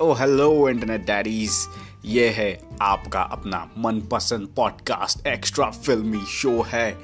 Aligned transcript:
ओ 0.00 0.12
hello 0.12 0.68
internet 0.68 1.00
daddies 1.00 1.68
ये 2.04 2.28
है 2.28 2.60
आपका 2.82 3.20
अपना 3.20 3.58
मनपसंद 3.78 4.48
पॉडकास्ट 4.56 5.26
एक्स्ट्रा 5.26 5.70
फिल्मी 5.70 6.20
शो 6.28 6.62
है। 6.62 6.98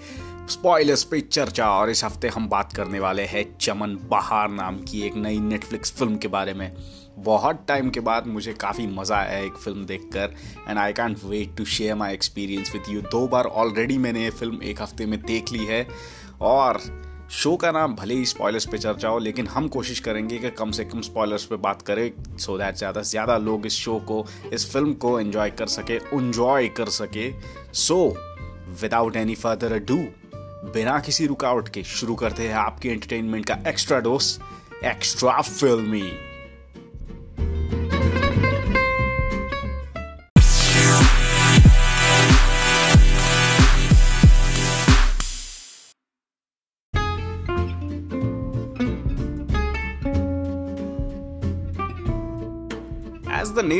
स्पॉयलर्स 0.51 1.05
पे 1.05 1.21
चर्चा 1.21 1.71
और 1.71 1.91
इस 1.91 2.05
हफ़्ते 2.05 2.29
हम 2.29 2.49
बात 2.49 2.73
करने 2.73 3.01
वाले 3.01 3.23
हैं 3.23 3.45
चमन 3.59 3.99
बहार 4.11 4.49
नाम 4.49 4.79
की 4.83 5.01
एक 5.03 5.17
नई 5.17 5.39
नेटफ्लिक्स 5.39 5.93
फ़िल्म 5.93 6.17
के 6.17 6.29
बारे 6.29 6.55
में। 6.55 6.73
बहुत 7.19 7.65
टाइम 7.69 7.91
के 7.91 8.01
बाद 8.01 8.27
मुझे 8.27 8.53
काफ़ी 8.53 8.87
मज़ा 8.87 9.17
आया 9.17 9.39
एक 9.39 9.57
फ़िल्म 9.57 9.85
देखकर 9.87 10.35
and 10.69 10.79
I 10.79 10.93
can't 10.93 11.25
wait 11.25 11.57
to 11.57 11.65
share 11.65 11.95
my 11.95 12.15
experience 12.15 12.73
with 12.75 12.91
you 12.91 13.01
दो 13.01 13.27
बार 13.29 13.45
ऑलरेडी 13.45 13.99
मैंने 13.99 14.23
ये 14.25 14.31
फ़िल्म 14.31 14.63
एक 14.63 14.83
हफ़्ते 14.83 15.07
में 15.07 15.21
देख 15.23 15.53
ली 15.53 15.65
है। 15.65 15.87
और 16.41 16.81
शो 17.31 17.55
का 17.57 17.71
नाम 17.73 17.95
भले 17.97 18.15
ही 18.15 18.25
स्पॉयलर्स 18.27 18.67
पे 18.67 18.79
चर्चा 18.79 19.09
हो, 19.09 19.19
लेकिन 19.19 19.47
हम 19.47 19.69
कोशिश 19.69 20.01
करेंगे 20.01 20.39
कि 20.39 20.51
कम 20.51 20.71
से 20.71 20.85
कम 20.85 21.01
स्पॉयलर्स 21.01 21.45
पे 21.45 21.57
बात 21.59 21.83
करें 21.83 22.11
सो 22.39 22.59
दैट 22.59 22.77
ज़्यादा 22.77 23.03
से 23.03 23.11
ज़्यादा 23.11 23.37
लोग 23.39 23.67
इस 23.67 23.75
शो 23.75 23.99
को, 24.09 24.25
इस 24.53 24.71
फ़िल्म 24.73 24.93
को 24.95 25.19
एंजॉय 25.21 25.51
कर 25.51 25.67
सके 25.69 25.99
उन्जॉय 26.17 26.69
कर 26.77 26.89
सके। 26.91 27.31
So 27.75 27.99
without 28.83 29.17
any 29.17 29.35
further 29.35 29.79
do 29.81 29.97
बिना 30.75 30.99
किसी 31.01 31.27
रुकावट 31.27 31.69
के 31.69 31.83
शुरू 31.85 32.15
करते 32.15 32.49
हैं 32.49 32.55
आपके 32.57 32.89
एंटरटेनमेंट 32.89 33.47
का 33.47 33.59
extra 33.69 33.99
dose 34.01 34.39
extra 34.85 35.41
filmy 35.41 36.11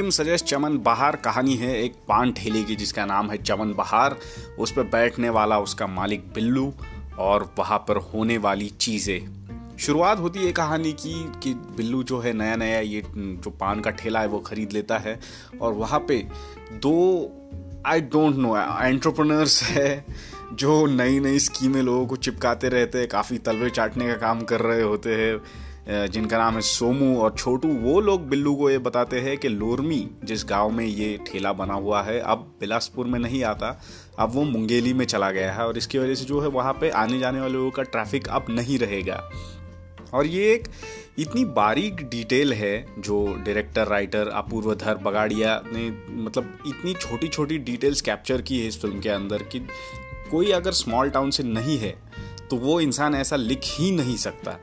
name 0.07 0.11
suggest 0.13 0.45
Chaman 0.47 0.77
Bahar 0.79 1.17
कहानी 1.17 1.55
है, 1.55 1.71
एक 1.83 1.95
पान 2.09 2.33
ठेले 2.33 2.63
की 2.63 2.75
जिसका 2.77 3.05
नाम 3.07 3.31
है 3.31 3.37
चमन 3.43 3.73
बहार 3.73 4.17
उस 4.59 4.73
पर 4.73 4.83
बैठने 4.83 5.31
वाला 5.31 5.59
उसका 5.59 5.87
मालिक 5.87 6.29
बिल्लू 6.35 6.73
और 7.19 7.55
वहाँ 7.59 7.79
पर 7.79 7.97
होने 8.05 8.37
वाली 8.39 8.69
चीज़ें। 8.81 9.77
शुरुआत 9.79 10.21
होती 10.21 10.45
है 10.45 10.53
कहानी 10.53 10.93
की 10.93 11.15
कि 11.43 11.55
बिल्लू 11.77 12.03
जो 12.03 12.21
है 12.21 12.33
नया 12.33 12.57
नया 12.57 12.79
ये 12.81 13.03
जो 13.17 13.51
पान 13.51 13.81
का 13.81 13.91
ठेला 13.91 14.21
है 14.21 14.27
वो 14.27 14.39
खरीद 14.41 14.73
लेता 14.73 14.99
है 14.99 15.19
और 15.61 15.73
वहाँ 15.73 16.01
पे 16.09 16.23
दो 16.79 16.97
आई 17.87 18.01
डोंट 18.15 18.37
नो 18.37 18.57
एंट्रप्रनर्स 18.83 19.63
है 19.63 19.91
जो 20.53 20.87
नई 20.87 21.21
नई 21.21 21.39
स्कीमें 21.39 21.83
लोगों 21.83 22.07
को 22.07 22.17
चिपकाते 22.17 22.69
रहते 22.69 22.99
हैं, 22.99 23.09
काफ़ी 23.09 23.39
तलवे 23.39 23.71
चाटने 23.71 24.07
का 24.07 24.15
काम 24.17 24.41
कर 24.43 24.61
रहे 24.61 24.83
होते 24.83 25.15
हैं। 25.15 25.66
जिनका 25.89 26.39
नाम 26.39 26.55
है 26.55 26.61
सोमू 26.61 27.17
और 27.21 27.35
छोटू, 27.39 27.69
वो 27.69 28.01
लोग 28.01 28.29
बिल्लू 28.29 28.55
को 28.55 28.71
ये 28.71 28.79
बताते 28.79 29.21
हैं 29.21 29.37
कि 29.39 29.49
लोरमी, 29.49 30.09
जिस 30.25 30.45
गाँव 30.45 30.71
में 30.71 30.85
ये 30.85 31.19
ठेला 31.27 31.53
बना 31.53 31.75
हुआ 31.75 32.03
है, 32.03 32.19
अब 32.21 32.39
बिलासपुर 32.61 33.07
में 33.07 33.19
नहीं 33.19 33.43
आता, 33.45 33.69
अब 34.19 34.33
वो 34.35 34.45
मुंगेली 34.45 34.93
में 34.93 35.05
चला 35.05 35.31
गया 35.31 35.53
है 35.53 35.67
और 35.67 35.79
इसकी 35.79 35.99
वजह 35.99 36.15
से 36.15 36.25
जो 36.25 36.41
है 36.41 36.49
वहाँ 36.49 36.73
पे 36.73 36.91
आने 36.91 37.19
जाने 37.19 37.41
वाले 37.41 37.53
लोगों 37.53 37.71
का 37.71 37.83
ट्रैफ़िक 37.83 38.29
अब 38.29 38.47
नहीं 38.51 38.79
रहेगा। 38.79 39.23
और 40.15 40.27
ये 40.27 40.53
एक 40.55 40.69
इतनी 41.19 41.45
बारीक 41.45 42.03
डिटेल 42.03 42.53
है 42.53 42.87
जो 42.99 43.25
डायरेक्टर 43.37 43.87
राइटर 43.89 44.29
अपूर्वधर, 44.29 44.95
बगाड़िया 44.97 45.61
ने 45.67 45.89
मतलब 46.15 46.59
इतनी 46.67 46.95
छोटी 46.95 47.29
छोटी 47.29 47.59
डिटेल्स 47.61 48.01
कैप्चर 48.01 48.43
की 48.43 48.59
है 48.61 48.67
इस 48.69 48.81
फ़िल्म 48.83 49.01
के 49.01 49.09
अंदर 49.09 49.43
कि 49.43 49.61
कोई 50.31 50.51
अगर 50.51 50.73
स्मॉल 50.73 51.11
टाउन 51.11 51.31
से 51.31 51.43
नहीं 51.43 51.79
है 51.79 51.95
तो 52.51 52.57
वो 52.57 52.81
इंसान 52.81 53.15
ऐसा 53.15 53.37
लिख 53.37 53.61
ही 53.65 53.91
नहीं 53.91 54.17
सकता। 54.17 54.59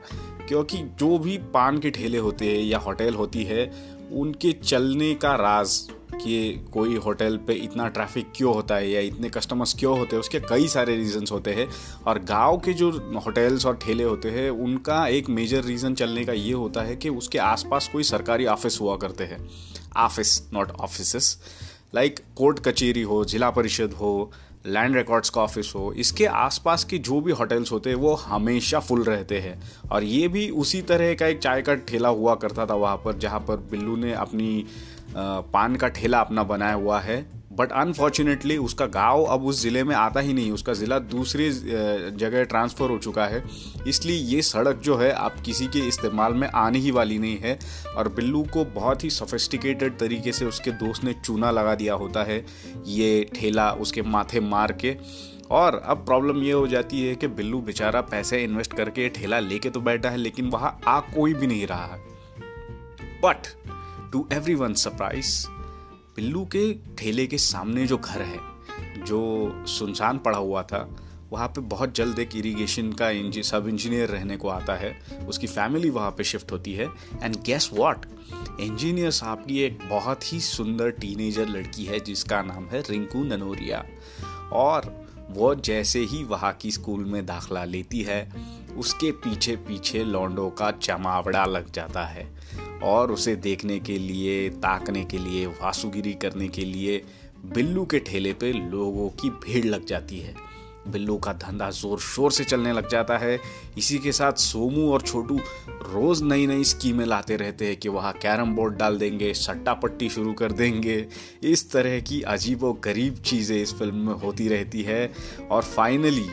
क्योंकि 0.48 0.78
जो 0.78 1.18
भी 1.18 1.38
पान 1.38 1.78
के 1.78 1.90
ठेले 1.90 2.18
होते 2.18 2.56
हैं 2.56 2.64
या 2.64 2.78
होटल 2.78 3.14
होती 3.14 3.44
है, 3.44 3.72
उनके 4.12 4.52
चलने 4.52 5.14
का 5.14 5.34
राज 5.34 5.88
कि 6.14 6.66
कोई 6.72 6.96
होटल 6.96 7.36
पे 7.36 7.52
इतना 7.52 7.88
ट्रैफ़िक 7.88 8.32
क्यों 8.36 8.54
होता 8.54 8.74
है 8.74 8.90
या 8.90 9.00
इतने 9.00 9.28
कस्टमर्स 9.28 9.74
क्यों 9.74 9.98
होते 9.98 10.16
हैं, 10.16 10.20
उसके 10.20 10.40
कई 10.40 10.68
सारे 10.68 10.96
रीजंस 10.96 11.32
होते 11.32 11.52
हैं। 11.52 11.68
और 12.06 12.18
गाँव 12.18 12.58
के 12.58 12.72
जो 12.72 12.90
होटल्स 13.26 13.66
और 13.66 13.76
ठेले 13.76 14.04
होते 14.04 14.30
हैं, 14.30 14.50
उनका 14.50 15.06
एक 15.06 15.28
मेजर 15.28 15.64
रीज़न 15.64 15.94
चलने 15.94 16.24
का 16.24 16.32
ये 16.32 16.52
होता 16.52 16.82
है 16.82 16.96
कि 16.96 17.08
उसके 17.08 17.38
आसपास 17.38 17.88
कोई 17.92 18.02
सरकारी 18.02 18.46
ऑफ़िस 18.46 18.80
हुआ 18.80 18.96
करते 18.96 19.24
हैं। 19.24 19.48
Office 19.96 20.48
not 20.52 20.70
office 20.70 21.38
like 21.94 22.20
court 22.36 22.58
कचेरी 22.58 23.02
हो, 23.02 23.24
जिला 23.24 23.50
परिषद 23.50 23.92
हो 23.92 24.32
लैंड 24.64 24.96
रिकॉर्ड्स 24.96 25.30
का 25.30 25.40
ऑफ़िस 25.40 25.72
हो, 25.74 25.92
इसके 25.92 26.26
आसपास 26.26 26.84
के 26.84 26.98
जो 26.98 27.20
भी 27.20 27.32
होटल्स 27.32 27.72
होते 27.72 27.90
हैं, 27.90 27.96
वो 27.96 28.14
हमेशा 28.14 28.78
फुल 28.80 29.02
रहते 29.04 29.38
हैं। 29.38 29.60
और 29.90 30.04
ये 30.04 30.28
भी 30.28 30.48
उसी 30.50 30.80
तरह 30.82 31.14
का 31.14 31.26
एक 31.26 31.38
चाय 31.38 31.62
का 31.62 31.74
ठेला 31.74 32.08
हुआ 32.08 32.34
करता 32.34 32.66
था 32.66 32.74
वहाँ 32.74 32.96
पर, 32.96 33.18
जहाँ 33.18 33.40
पर 33.40 33.56
बिल्लू 33.70 33.96
ने 33.96 34.12
अपनी 34.14 34.66
पान 35.16 35.76
का 35.76 35.88
ठेला 35.88 36.20
अपना 36.20 36.42
बनाया 36.44 36.74
हुआ 36.74 37.00
है। 37.00 37.24
बट 37.56 37.72
अनफॉर्चुनेटली 37.72 38.56
उसका 38.58 38.86
गाँव 38.86 39.24
अब 39.24 39.44
उस 39.46 39.60
ज़िले 39.62 39.82
में 39.84 39.94
आता 39.96 40.20
ही 40.20 40.32
नहीं। 40.34 40.52
उसका 40.52 40.72
ज़िला 40.72 40.98
दूसरी 40.98 41.50
जगह 41.50 42.44
ट्रांसफ़र 42.44 42.90
हो 42.90 42.98
चुका 42.98 43.26
है। 43.26 43.42
इसलिए 43.88 44.16
ये 44.16 44.40
सड़क 44.42 44.80
जो 44.84 44.96
है 44.96 45.10
अब 45.10 45.42
किसी 45.46 45.66
के 45.66 45.86
इस्तेमाल 45.88 46.34
में 46.34 46.48
आने 46.48 46.78
ही 46.78 46.90
वाली 46.90 47.18
नहीं 47.18 47.38
है। 47.38 47.58
और 47.96 48.08
बिल्लू 48.08 48.42
को 48.52 48.64
बहुत 48.74 49.04
ही 49.04 49.10
सोफिस्टिकेटेड 49.10 49.98
तरीके 49.98 50.32
से 50.32 50.44
उसके 50.44 50.70
दोस्त 50.72 51.04
ने 51.04 51.12
चूना 51.14 51.50
लगा 51.50 51.74
दिया 51.74 51.94
होता 51.94 52.22
है, 52.22 52.44
ये 52.86 53.24
ठेला 53.34 53.70
उसके 53.72 54.02
माथे 54.02 54.40
मार 54.40 54.72
के। 54.84 54.96
और 55.50 55.74
अब 55.76 56.04
प्रॉब्लम 56.06 56.42
ये 56.42 56.52
हो 56.52 56.66
जाती 56.66 57.06
है 57.06 57.14
कि 57.14 57.26
बिल्लू 57.28 57.60
बेचारा 57.60 58.00
पैसे 58.02 58.42
इन्वेस्ट 58.44 58.74
करके 58.74 59.08
ठेला 59.10 59.38
लेके 59.40 59.70
तो 59.70 59.80
बैठा 59.80 60.10
है, 60.10 60.16
लेकिन 60.16 60.50
वहाँ 60.50 60.78
आ 60.86 61.00
कोई 61.00 61.34
भी 61.34 61.46
नहीं 61.46 61.66
रहा 61.66 61.86
है। 61.86 62.02
But 63.24 63.46
to 64.12 64.26
everyone 64.54 64.74
surprise 64.74 65.46
Pillu 66.16 66.44
के 66.44 66.74
ठेले 66.74 67.26
के 67.26 67.38
सामने 67.38 67.86
जो 67.86 67.98
घर 67.98 68.22
है, 68.22 68.38
जो 69.04 69.52
सुनसान 69.66 70.18
पड़ा 70.18 70.38
हुआ 70.38 70.62
था, 70.62 70.96
वहाँ 71.30 71.48
पे 71.48 71.60
बहुत 71.60 71.94
जल्द 71.94 72.18
एक 72.18 72.36
इरिगेशन 72.36 72.92
का 72.92 73.10
इंजी 73.10 73.42
सब 73.42 73.68
इंजीनियर 73.68 74.08
रहने 74.08 74.36
को 74.36 74.48
आता 74.48 74.74
है। 74.74 75.00
उसकी 75.28 75.46
फैमिली 75.46 75.90
वहाँ 75.90 76.10
पे 76.10 76.24
शिफ्ट 76.24 76.52
होती 76.52 76.72
है। 76.72 76.88
एंड 77.22 77.36
गेस 77.36 77.70
व्हाट 77.72 78.06
इंजीनियर 78.60 79.10
साहब 79.10 79.46
की 79.46 79.58
एक 79.58 79.78
बहुत 79.90 80.32
ही 80.32 80.40
सुंदर 80.40 80.90
टीनेजर 80.90 81.48
लड़की 81.48 81.84
है, 81.84 82.00
जिसका 82.00 82.42
नाम 82.42 82.66
है 82.66 82.80
रिंकू 82.80 83.24
ननोरिया। 83.24 83.84
और 84.52 85.04
वो 85.30 85.54
जैसे 85.54 85.98
ही 85.98 86.24
वहाँ 86.24 86.52
की 86.52 86.70
स्कूल 86.70 87.04
में 87.04 87.26
दाखला 87.26 87.64
लेती 87.64 88.02
है 88.02 88.32
उसके 88.78 89.10
पीछे 89.12 89.56
पीछे 89.56 90.04
लौंडों 90.04 90.50
का 90.50 90.70
चमावड़ा 90.70 91.44
लग 91.44 91.72
जाता 91.72 92.04
है 92.04 92.26
और 92.82 93.12
उसे 93.12 93.36
देखने 93.36 93.78
के 93.80 93.98
लिए, 93.98 94.48
ताकने 94.50 95.04
के 95.04 95.18
लिए, 95.18 95.46
वासुगिरी 95.46 96.14
करने 96.14 96.48
के 96.48 96.64
लिए 96.64 97.02
बिल्लू 97.44 97.84
के 97.84 97.98
ठेले 97.98 98.32
पे 98.32 98.52
लोगों 98.52 99.08
की 99.10 99.30
भीड़ 99.30 99.64
लग 99.64 99.86
जाती 99.86 100.18
है। 100.18 100.34
बिल्लू 100.88 101.16
का 101.18 101.32
धंधा 101.32 101.70
ज़ोर 101.70 101.98
शोर 101.98 102.32
से 102.32 102.44
चलने 102.44 102.72
लग 102.72 102.88
जाता 102.88 103.16
है। 103.18 103.38
इसी 103.78 103.98
के 103.98 104.12
साथ 104.12 104.32
सोमू 104.32 104.90
और 104.92 105.02
छोटू 105.02 105.36
रोज 105.68 106.22
नई 106.22 106.46
नई 106.46 106.64
स्कीमें 106.64 107.04
लाते 107.06 107.36
रहते 107.36 107.66
हैं 107.66 107.76
कि 107.76 107.88
वहाँ 107.88 108.12
कैरम 108.12 108.54
बोर्ड 108.54 108.74
डाल 108.74 108.98
देंगे, 108.98 109.32
सट्टा 109.34 109.74
पट्टी 109.74 110.08
शुरू 110.08 110.32
कर 110.32 110.52
देंगे। 110.52 111.06
इस 111.42 111.70
तरह 111.72 112.00
की 112.00 112.20
अजीब 112.22 112.64
व 112.64 112.72
गरीब 112.84 113.14
चीज़ें 113.16 113.56
इस 113.62 113.74
फ़िल्म 113.74 114.06
में 114.06 114.14
होती 114.14 114.48
रहती 114.48 114.82
है। 114.82 115.12
और 115.50 115.62
फाइनली 115.62 116.28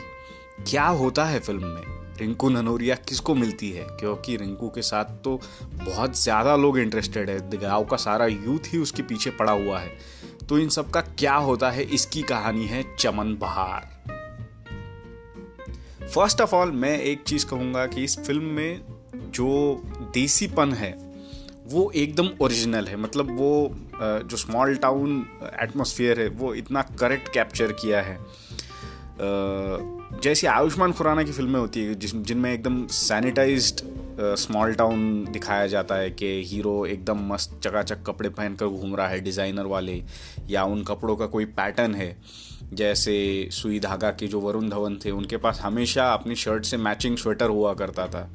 क्या 0.70 0.86
होता 0.86 1.24
है 1.24 1.40
फ़िल्म 1.40 1.66
में? 1.66 2.01
रिंकू 2.18 2.48
ननोरिया 2.48 2.94
किसको 3.08 3.34
मिलती 3.34 3.70
है, 3.70 3.84
क्योंकि 3.90 4.36
रिंकू 4.36 4.68
के 4.68 4.82
साथ 4.82 5.04
तो 5.24 5.40
बहुत 5.74 6.18
ज़्यादा 6.18 6.56
लोग 6.56 6.78
इंटरेस्टेड 6.78 7.30
है। 7.30 7.58
गाँव 7.58 7.84
का 7.84 7.96
सारा 7.98 8.26
यूथ 8.26 8.72
ही 8.72 8.78
उसके 8.78 9.02
पीछे 9.02 9.30
पड़ा 9.30 9.52
हुआ 9.52 9.78
है। 9.78 9.92
तो 10.48 10.58
इन 10.58 10.68
सब 10.68 10.90
का 10.90 11.00
क्या 11.00 11.34
होता 11.36 11.70
है, 11.70 11.82
इसकी 11.84 12.22
कहानी 12.24 12.66
है 12.66 12.84
चमन 12.98 13.34
बहार। 13.36 13.90
फ़र्स्ट 16.04 16.40
ऑफ़ 16.40 16.54
ऑल 16.54 16.70
मैं 16.72 16.98
एक 17.00 17.22
चीज़ 17.22 17.46
कहूँगा 17.46 17.86
कि 17.86 18.04
इस 18.04 18.18
फ़िल्म 18.18 18.44
में 18.44 18.80
जो 19.30 19.82
देसीपन 20.14 20.72
है, 20.72 20.92
वो 21.66 21.90
एकदम 21.94 22.28
ओरिजिनल 22.40 22.86
है। 22.86 22.96
मतलब 22.96 23.36
वो 23.38 23.74
जो 24.02 24.36
स्मॉल 24.36 24.74
टाउन 24.76 25.24
एटमोसफियर 25.62 26.20
है, 26.20 26.28
वो 26.28 26.54
इतना 26.54 26.82
करेक्ट 27.00 27.28
कैप्चर 27.28 27.72
किया 27.72 28.00
है। 28.02 28.18
जैसे 29.20 30.46
आयुष्मान 30.46 30.92
खुराना 30.92 31.22
की 31.22 31.32
फ़िल्में 31.32 31.58
होती 31.60 31.84
है, 31.84 31.94
जिस, 31.94 32.14
जिनमें 32.16 32.52
एकदम 32.52 32.86
सैनिटाइज्ड 32.86 33.80
स्मॉल 34.38 34.74
टाउन 34.74 35.24
दिखाया 35.32 35.66
जाता 35.66 35.94
है 35.94 36.10
कि 36.10 36.26
हीरो 36.46 36.74
एकदम 36.86 37.26
मस्त 37.32 37.58
चकाचक 37.64 38.02
कपड़े 38.06 38.28
पहनकर 38.28 38.66
घूम 38.66 38.94
रहा 38.96 39.08
है 39.08 39.20
डिज़ाइनर 39.20 39.66
वाले, 39.66 40.02
या 40.50 40.64
उन 40.64 40.82
कपड़ों 40.84 41.16
का 41.16 41.26
कोई 41.26 41.44
पैटर्न 41.44 41.94
है। 41.94 42.16
जैसे 42.72 43.48
सुई 43.52 43.80
धागा 43.80 44.10
के 44.10 44.26
जो 44.26 44.40
वरुण 44.40 44.68
धवन 44.68 44.96
थे, 45.04 45.10
उनके 45.10 45.36
पास 45.36 45.60
हमेशा 45.60 46.12
अपनी 46.12 46.34
शर्ट 46.34 46.64
से 46.64 46.76
मैचिंग 46.76 47.16
स्वेटर 47.16 47.48
हुआ 47.48 47.74
करता 47.74 48.06
था। 48.06 48.28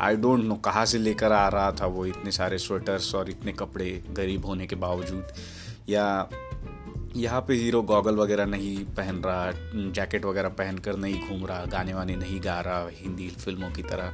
आई 0.00 0.16
डोंट 0.16 0.44
नो 0.44 0.54
कहाँ 0.54 0.84
से 0.86 0.98
लेकर 0.98 1.32
आ 1.32 1.48
रहा 1.48 1.72
था 1.72 1.86
वो 1.86 2.04
इतने 2.06 2.30
सारे 2.30 2.58
स्वेटर्स 2.58 3.14
और 3.14 3.30
इतने 3.30 3.52
कपड़े 3.52 3.90
गरीब 4.10 4.46
होने 4.46 4.66
के 4.66 4.76
बावजूद। 4.76 5.32
या 5.88 6.28
यहाँ 7.16 7.40
पे 7.40 7.54
हीरो 7.54 7.82
गॉगल 7.82 8.16
वगैरह 8.16 8.46
नहीं 8.46 8.76
पहन 8.96 9.16
रहा, 9.16 9.52
जैकेट 9.74 10.24
वगैरह 10.24 10.48
पहन 10.48 10.78
कर 10.78 10.96
नहीं 10.96 11.20
घूम 11.28 11.46
रहा 11.46 11.64
गाने 11.64 11.94
वाने 11.94 12.16
नहीं 12.16 12.40
गा 12.40 12.60
रहा, 12.60 12.88
हिंदी 12.92 13.28
फ़िल्मों 13.28 13.70
की 13.70 13.82
तरह। 13.82 14.12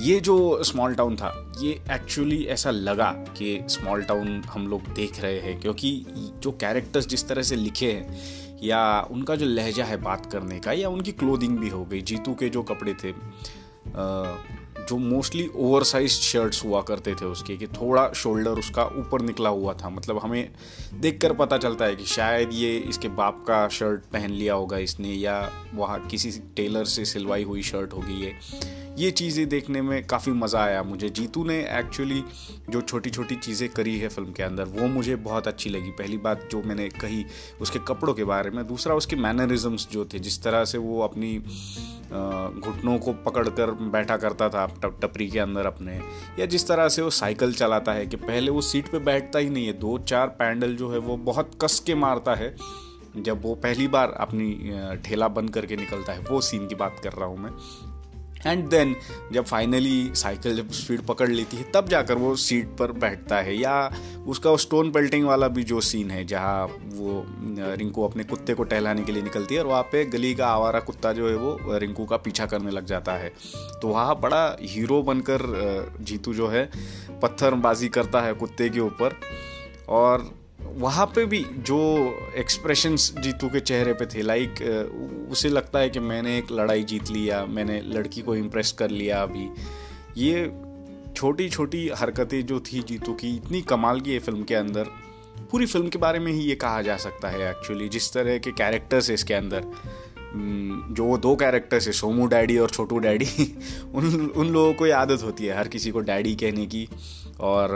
ये 0.00 0.18
जो 0.20 0.62
स्मॉल 0.64 0.94
टाउन 0.94 1.16
था, 1.16 1.52
ये 1.60 1.70
एक्चुअली 1.92 2.42
ऐसा 2.44 2.70
लगा 2.70 3.10
कि 3.38 3.58
स्मॉल 3.68 4.02
टाउन 4.02 4.42
हम 4.42 4.66
लोग 4.68 4.92
देख 4.94 5.20
रहे 5.20 5.38
हैं, 5.40 5.60
क्योंकि 5.60 6.06
जो 6.42 6.52
कैरेक्टर्स 6.52 7.06
जिस 7.06 7.28
तरह 7.28 7.42
से 7.42 7.56
लिखे 7.56 7.92
हैं, 7.92 8.18
या 8.62 9.00
उनका 9.10 9.36
जो 9.36 9.46
लहजा 9.46 9.84
है 9.84 9.96
बात 9.96 10.26
करने 10.32 10.58
का, 10.60 10.72
या 10.72 10.88
उनकी 10.88 11.12
क्लोदिंग 11.12 11.58
भी 11.58 11.68
हो 11.68 11.84
गई, 11.84 12.00
जीतू 12.02 12.34
के 12.34 12.48
जो 12.48 12.62
कपड़े 12.62 12.94
थे 12.94 13.12
जो 14.88 14.96
मोस्टली 14.96 15.48
ओवर 15.56 15.82
साइज़ 15.82 16.12
शर्ट्स 16.12 16.64
हुआ 16.64 16.80
करते 16.82 17.14
थे 17.14 17.24
उसके, 17.24 17.56
कि 17.56 17.66
थोड़ा 17.66 18.08
शोल्डर 18.12 18.50
उसका 18.50 18.84
ऊपर 18.98 19.22
निकला 19.22 19.48
हुआ 19.48 19.74
था। 19.74 19.88
मतलब 19.88 20.18
हमें 20.18 20.48
देखकर 20.94 21.32
पता 21.32 21.58
चलता 21.58 21.84
है 21.84 21.96
कि 21.96 22.04
शायद 22.04 22.50
ये 22.52 22.76
इसके 22.78 23.08
बाप 23.08 23.44
का 23.48 23.68
शर्ट 23.68 24.04
पहन 24.12 24.30
लिया 24.30 24.54
होगा 24.54 24.78
इसने, 24.78 25.08
या 25.08 25.52
वहाँ 25.74 25.98
किसी 26.06 26.30
टेलर 26.56 26.84
से 26.84 27.04
सिलवाई 27.04 27.44
हुई 27.44 27.62
शर्ट 27.62 27.92
होगी 27.92 28.20
ये। 28.24 28.34
ये 28.98 29.10
चीज़ें 29.10 29.48
देखने 29.48 29.80
में 29.82 30.06
काफ़ी 30.06 30.32
मज़ा 30.32 30.60
आया 30.60 30.82
मुझे। 30.82 31.08
जीतू 31.08 31.42
ने 31.44 31.58
एक्चुअली 31.78 32.22
जो 32.70 32.80
छोटी 32.80 33.10
छोटी 33.10 33.34
चीज़ें 33.36 33.68
करी 33.68 33.96
है 33.98 34.08
फ़िल्म 34.08 34.32
के 34.32 34.42
अंदर, 34.42 34.64
वो 34.64 34.86
मुझे 34.88 35.16
बहुत 35.18 35.48
अच्छी 35.48 35.70
लगी। 35.70 35.90
पहली 35.92 36.16
बात 36.18 36.48
जो 36.52 36.62
मैंने 36.62 36.88
कही 36.90 37.24
उसके 37.60 37.78
कपड़ों 37.88 38.14
के 38.14 38.24
बारे 38.24 38.50
में, 38.50 38.66
दूसरा 38.66 38.94
उसके 38.94 39.16
मैनरिज्म्स 39.16 39.88
जो 39.92 40.04
थे, 40.04 40.18
जिस 40.18 40.42
तरह 40.42 40.64
से 40.64 40.78
वो 40.78 41.00
अपनी 41.02 41.36
घुटनों 42.08 42.98
को 42.98 43.12
पकड़कर 43.24 43.70
बैठा 43.92 44.16
करता 44.16 44.48
था 44.48 44.66
टपरी 44.82 45.28
के 45.30 45.38
अंदर 45.38 45.66
अपने, 45.66 46.00
या 46.38 46.46
जिस 46.46 46.66
तरह 46.68 46.88
से 46.88 47.02
वो 47.02 47.10
साइकिल 47.12 47.52
चलाता 47.54 47.92
है 47.92 48.06
कि 48.06 48.16
पहले 48.18 48.50
वो 48.50 48.60
सीट 48.62 48.88
पे 48.92 48.98
बैठता 49.00 49.38
ही 49.38 49.50
नहीं 49.50 49.66
है। 49.66 49.72
दो 49.78 49.96
चार 50.00 50.26
पैंडल 50.38 50.76
जो 50.76 50.90
है 50.90 50.98
वो 51.00 51.16
बहुत 51.24 51.58
कस 51.62 51.78
के 51.86 51.94
मारता 51.96 52.34
है। 52.34 52.54
जब 53.16 53.42
वो 53.42 53.54
पहली 53.56 53.86
बार 53.88 54.10
अपनी 54.20 54.98
ठेला 55.04 55.28
बंद 55.28 55.50
करके 55.50 55.76
निकलता 55.76 56.12
है, 56.12 56.20
वो 56.20 56.40
सीन 56.40 56.66
की 56.68 56.74
बात 56.74 57.00
कर 57.04 57.12
रहा 57.12 57.26
हूँ 57.26 57.38
मैं। 57.38 57.50
एंड 58.46 58.68
देन 58.68 58.94
जब 59.32 59.44
फाइनली 59.44 60.10
साइकिल 60.14 60.56
जब 60.56 60.70
स्पीड 60.72 61.00
पकड़ 61.00 61.28
लेती 61.28 61.56
है, 61.56 61.70
तब 61.74 61.88
जाकर 61.88 62.14
वो 62.14 62.34
सीट 62.36 62.76
पर 62.78 62.92
बैठता 62.92 63.36
है। 63.36 63.56
या 63.56 63.90
उसका 64.26 64.54
स्टोन 64.56 64.90
पेल्टिंग 64.92 65.26
वाला 65.26 65.48
भी 65.48 65.62
जो 65.62 65.80
सीन 65.80 66.10
है, 66.10 66.24
जहाँ 66.24 66.64
वो 66.66 67.24
रिंकू 67.76 68.04
अपने 68.04 68.24
कुत्ते 68.24 68.54
को 68.54 68.62
टहलाने 68.64 69.02
के 69.02 69.12
लिए 69.12 69.22
निकलती 69.22 69.54
है, 69.54 69.60
और 69.60 69.66
वहाँ 69.66 69.82
पे 69.82 70.04
गली 70.04 70.34
का 70.34 70.46
आवारा 70.46 70.80
कुत्ता 70.80 71.12
जो 71.12 71.28
है 71.28 71.36
वो 71.36 71.78
रिंकू 71.78 72.04
का 72.04 72.16
पीछा 72.16 72.46
करने 72.46 72.70
लग 72.70 72.86
जाता 72.86 73.12
है। 73.12 73.32
तो 73.82 73.88
वहाँ 73.88 74.18
बड़ा 74.20 74.56
हीरो 74.62 75.02
बनकर 75.02 75.96
जीतू 76.00 76.34
जो 76.34 76.48
है, 76.48 76.68
पत्थरबाजी 77.22 77.88
करता 77.88 78.20
है 78.20 78.32
कुत्ते 78.34 78.68
के 78.68 78.80
ऊपर। 78.80 79.20
और 79.88 80.30
वहाँ 80.60 81.06
पे 81.06 81.26
भी 81.26 81.46
जो 81.52 81.78
एक्सप्रेशंस 82.36 83.14
जीतू 83.18 83.48
के 83.48 83.60
चेहरे 83.60 83.92
पे 83.92 84.06
थे 84.06 84.22
लाइक 84.22 84.52
उसे 85.30 85.48
लगता 85.48 85.78
है 85.78 85.90
कि 85.90 86.00
मैंने 86.00 86.38
एक 86.38 86.46
लड़ाई 86.52 86.82
जीत 86.82 87.10
लिया 87.10 87.46
मैंने 87.46 87.80
लड़की 87.80 88.22
को 88.22 88.36
इम्प्रेस 88.36 88.72
कर 88.72 88.90
लिया 88.90 89.22
अभी। 89.22 89.50
ये 90.16 90.52
छोटी 91.16 91.48
छोटी 91.48 91.88
हरकतें 91.88 92.46
जो 92.46 92.60
थी 92.60 92.82
जीतू 92.82 93.12
की, 93.12 93.36
इतनी 93.36 93.62
कमाल 93.62 94.00
की 94.00 94.12
है 94.12 94.18
फ़िल्म 94.18 94.42
के 94.42 94.54
अंदर। 94.54 94.84
पूरी 95.50 95.66
फ़िल्म 95.66 95.88
के 95.88 95.98
बारे 95.98 96.18
में 96.18 96.32
ही 96.32 96.40
ये 96.40 96.54
कहा 96.54 96.82
जा 96.82 96.96
सकता 96.96 97.28
है 97.28 97.50
एक्चुअली 97.50 97.88
जिस 97.88 98.12
तरह 98.12 98.38
के 98.38 98.52
कैरेक्टर्स 98.52 99.08
है 99.08 99.14
इसके 99.14 99.34
अंदर। 99.34 99.64
जो 100.94 101.04
वो 101.04 101.18
दो 101.18 101.36
कैरेक्टर्स 101.36 101.86
है, 101.86 101.92
सोमू 101.92 102.26
डैडी 102.26 102.58
और 102.58 102.70
छोटू 102.70 102.98
डैडी, 102.98 103.58
उन 103.94 104.32
उन 104.36 104.48
लोगों 104.48 104.74
को 104.74 104.92
आदत 104.92 105.22
होती 105.22 105.46
है, 105.46 105.58
हर 105.58 105.68
किसी 105.68 105.90
को 105.90 106.00
डैडी 106.00 106.34
कहने 106.34 106.66
की। 106.66 106.88
और 107.40 107.70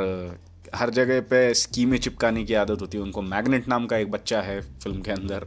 हर 0.75 0.91
जगह 0.91 1.21
पे 1.21 1.53
स्कीमें 1.55 1.99
चिपकाने 1.99 2.45
की 2.45 2.55
आदत 2.55 2.81
होती 2.81 2.99
है। 2.99 3.05
उनको 3.05 3.23
मैग्नेट 3.23 3.69
नाम 3.69 3.87
का 3.87 3.97
एक 3.97 4.11
बच्चा 4.11 4.41
है 4.41 4.61
फ़िल्म 4.61 5.01
के 5.01 5.11
अंदर। 5.11 5.47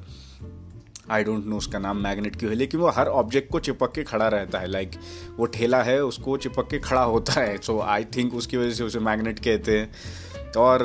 आई 1.11 1.23
डोंट 1.23 1.45
नो 1.45 1.57
उसका 1.57 1.79
नाम 1.79 1.97
मैग्नेट 1.97 2.35
क्यों 2.35 2.51
है 2.51 2.57
लेकिन 2.57 2.79
वो 2.79 2.89
हर 2.89 3.07
ऑब्जेक्ट 3.07 3.51
को 3.51 3.59
चिपक 3.59 3.91
के 3.91 4.03
खड़ा 4.03 4.27
रहता 4.27 4.59
है। 4.59 4.67
लाइक 4.67 4.91
like, 4.91 5.03
वो 5.37 5.45
ठेला 5.45 5.81
है 5.83 6.03
उसको 6.03 6.37
चिपक 6.37 6.69
के 6.71 6.79
खड़ा 6.79 7.03
होता 7.03 7.33
है। 7.33 7.57
सो 7.57 7.79
आई 7.79 8.03
थिंक 8.03 8.33
उसकी 8.33 8.57
वजह 8.57 8.73
से 8.73 8.83
उसे 8.83 8.99
मैग्नेट 8.99 9.39
कहते 9.39 9.79
हैं। 9.79 10.51
और 10.57 10.79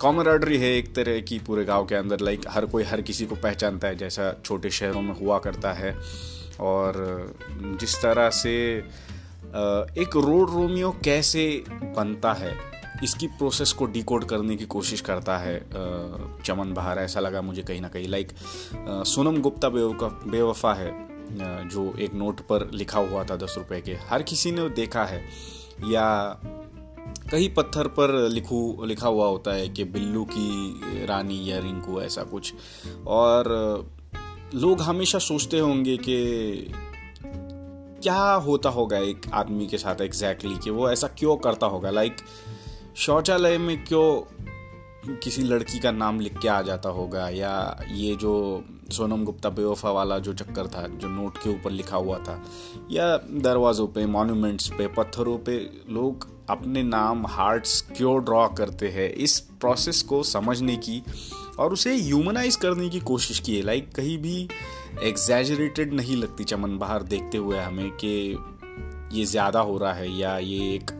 कॉमराडरी 0.00 0.58
है 0.58 0.72
एक 0.76 0.94
तरह 0.94 1.20
की 1.20 1.38
पूरे 1.38 1.64
गाँव 1.64 1.86
के 1.86 1.94
अंदर। 1.94 2.20
लाइक 2.20 2.40
हर 2.48 2.66
कोई 2.66 2.82
हर 2.82 3.02
किसी 3.02 3.26
को 3.26 3.34
पहचानता 3.34 3.88
है 3.88 3.96
जैसा 3.96 4.34
छोटे 4.44 4.70
शहरों 4.70 5.02
में 5.02 5.14
हुआ 5.14 5.38
करता 5.38 5.72
है। 5.72 5.96
और 6.60 7.36
जिस 7.80 7.96
तरह 7.96 8.30
से 8.30 8.54
एक 10.02 10.16
रोड 10.16 10.50
रोमियो 10.50 10.90
कैसे 11.04 11.64
बनता 11.68 12.32
है? 12.32 12.81
इसकी 13.02 13.26
प्रोसेस 13.28 13.72
को 13.72 13.86
डिकोड 13.86 14.24
करने 14.24 14.56
की 14.56 14.66
कोशिश 14.66 15.00
करता 15.00 15.36
है 15.38 15.58
चमन 16.44 16.72
बहार। 16.74 16.98
ऐसा 16.98 17.20
लगा 17.20 17.42
मुझे 17.42 17.62
कहीं 17.62 17.80
ना 17.80 17.88
कहीं। 17.88 18.08
लाइक 18.08 18.32
सोनम 19.06 19.40
गुप्ता 19.42 19.68
बेवफा 19.68 20.74
है 20.74 20.90
जो 21.68 21.92
एक 21.98 22.14
नोट 22.14 22.40
पर 22.40 22.70
लिखा 22.74 23.00
हुआ 23.00 23.24
था 23.24 23.36
दस 23.36 23.54
रुपए 23.58 23.80
के। 23.80 23.92
हर 24.10 24.22
किसी 24.22 24.52
ने 24.52 24.68
देखा 24.70 25.04
है 25.04 25.24
या 25.88 26.06
कहीं 27.30 27.54
पत्थर 27.54 27.88
पर 27.88 28.10
लिखू 28.28 28.84
लिखा 28.84 29.08
हुआ 29.08 29.26
होता 29.26 29.52
है 29.52 29.68
कि 29.68 29.84
बिल्लू 29.84 30.24
की 30.24 31.04
रानी 31.06 31.50
या 31.50 31.58
रिंकू 31.58 32.00
ऐसा 32.00 32.22
कुछ। 32.24 32.52
और 33.06 33.50
लोग 34.54 34.80
हमेशा 34.80 35.18
सोचते 35.18 35.58
होंगे 35.58 35.96
कि 35.96 36.16
क्या 38.02 38.32
होता 38.44 38.68
होगा 38.68 38.98
एक 38.98 39.26
आदमी 39.32 39.66
के 39.66 39.78
साथ 39.78 40.00
एग्जैक्टली 40.00 40.48
exactly, 40.48 40.64
कि 40.64 40.70
वो 40.70 40.90
ऐसा 40.90 41.08
क्यों 41.08 41.36
करता 41.36 41.66
होगा? 41.66 41.90
लाइक 41.90 42.16
like, 42.16 42.28
शौचालय 42.96 43.58
में 43.58 43.84
क्यों 43.84 44.20
किसी 45.16 45.42
लड़की 45.42 45.78
का 45.78 45.90
नाम 45.90 46.20
लिख 46.20 46.38
के 46.38 46.48
आ 46.48 46.62
जाता 46.62 46.88
होगा? 46.88 47.28
या 47.28 47.80
ये 47.90 48.16
जो 48.16 48.64
सोनम 48.92 49.24
गुप्ता 49.24 49.48
बेवफा 49.48 49.90
वाला 49.90 50.18
जो 50.18 50.34
चक्कर 50.34 50.66
था, 50.66 50.86
जो 50.86 51.08
नोट 51.08 51.38
के 51.38 51.50
ऊपर 51.50 51.70
लिखा 51.70 51.96
हुआ 51.96 52.18
था, 52.18 52.44
या 52.90 53.16
दरवाज़ों 53.16 53.86
पे 53.86 54.06
मॉन्यूमेंट्स 54.06 54.68
पे, 54.68 54.86
पत्थरों 54.86 55.38
पे 55.38 55.70
लोग 55.90 56.28
अपने 56.50 56.82
नाम 56.82 57.26
हार्ट्स 57.26 57.80
क्यों 57.96 58.24
ड्रॉ 58.24 58.48
करते 58.48 58.88
हैं? 58.88 59.10
इस 59.10 59.40
प्रोसेस 59.40 60.02
को 60.02 60.22
समझने 60.22 60.76
की 60.76 61.02
और 61.58 61.72
उसे 61.72 61.96
ह्यूमनाइज 61.96 62.56
करने 62.56 62.88
की 62.88 63.00
कोशिश 63.00 63.38
की 63.38 63.56
है। 63.56 63.62
लाइक 63.62 63.94
कहीं 63.94 64.18
भी 64.18 64.48
एग्जैजरेटेड 65.02 65.92
नहीं 65.92 66.16
लगती 66.16 66.44
चमन 66.44 66.78
बाहर 66.78 67.02
देखते 67.02 67.38
हुए 67.38 67.58
हमें 67.58 67.90
कि 67.90 68.38
ये 69.12 69.24
ज़्यादा 69.24 69.60
हो 69.60 69.78
रहा 69.78 69.92
है 69.92 70.18
या 70.18 70.38
ये 70.38 70.74
एक 70.74 70.90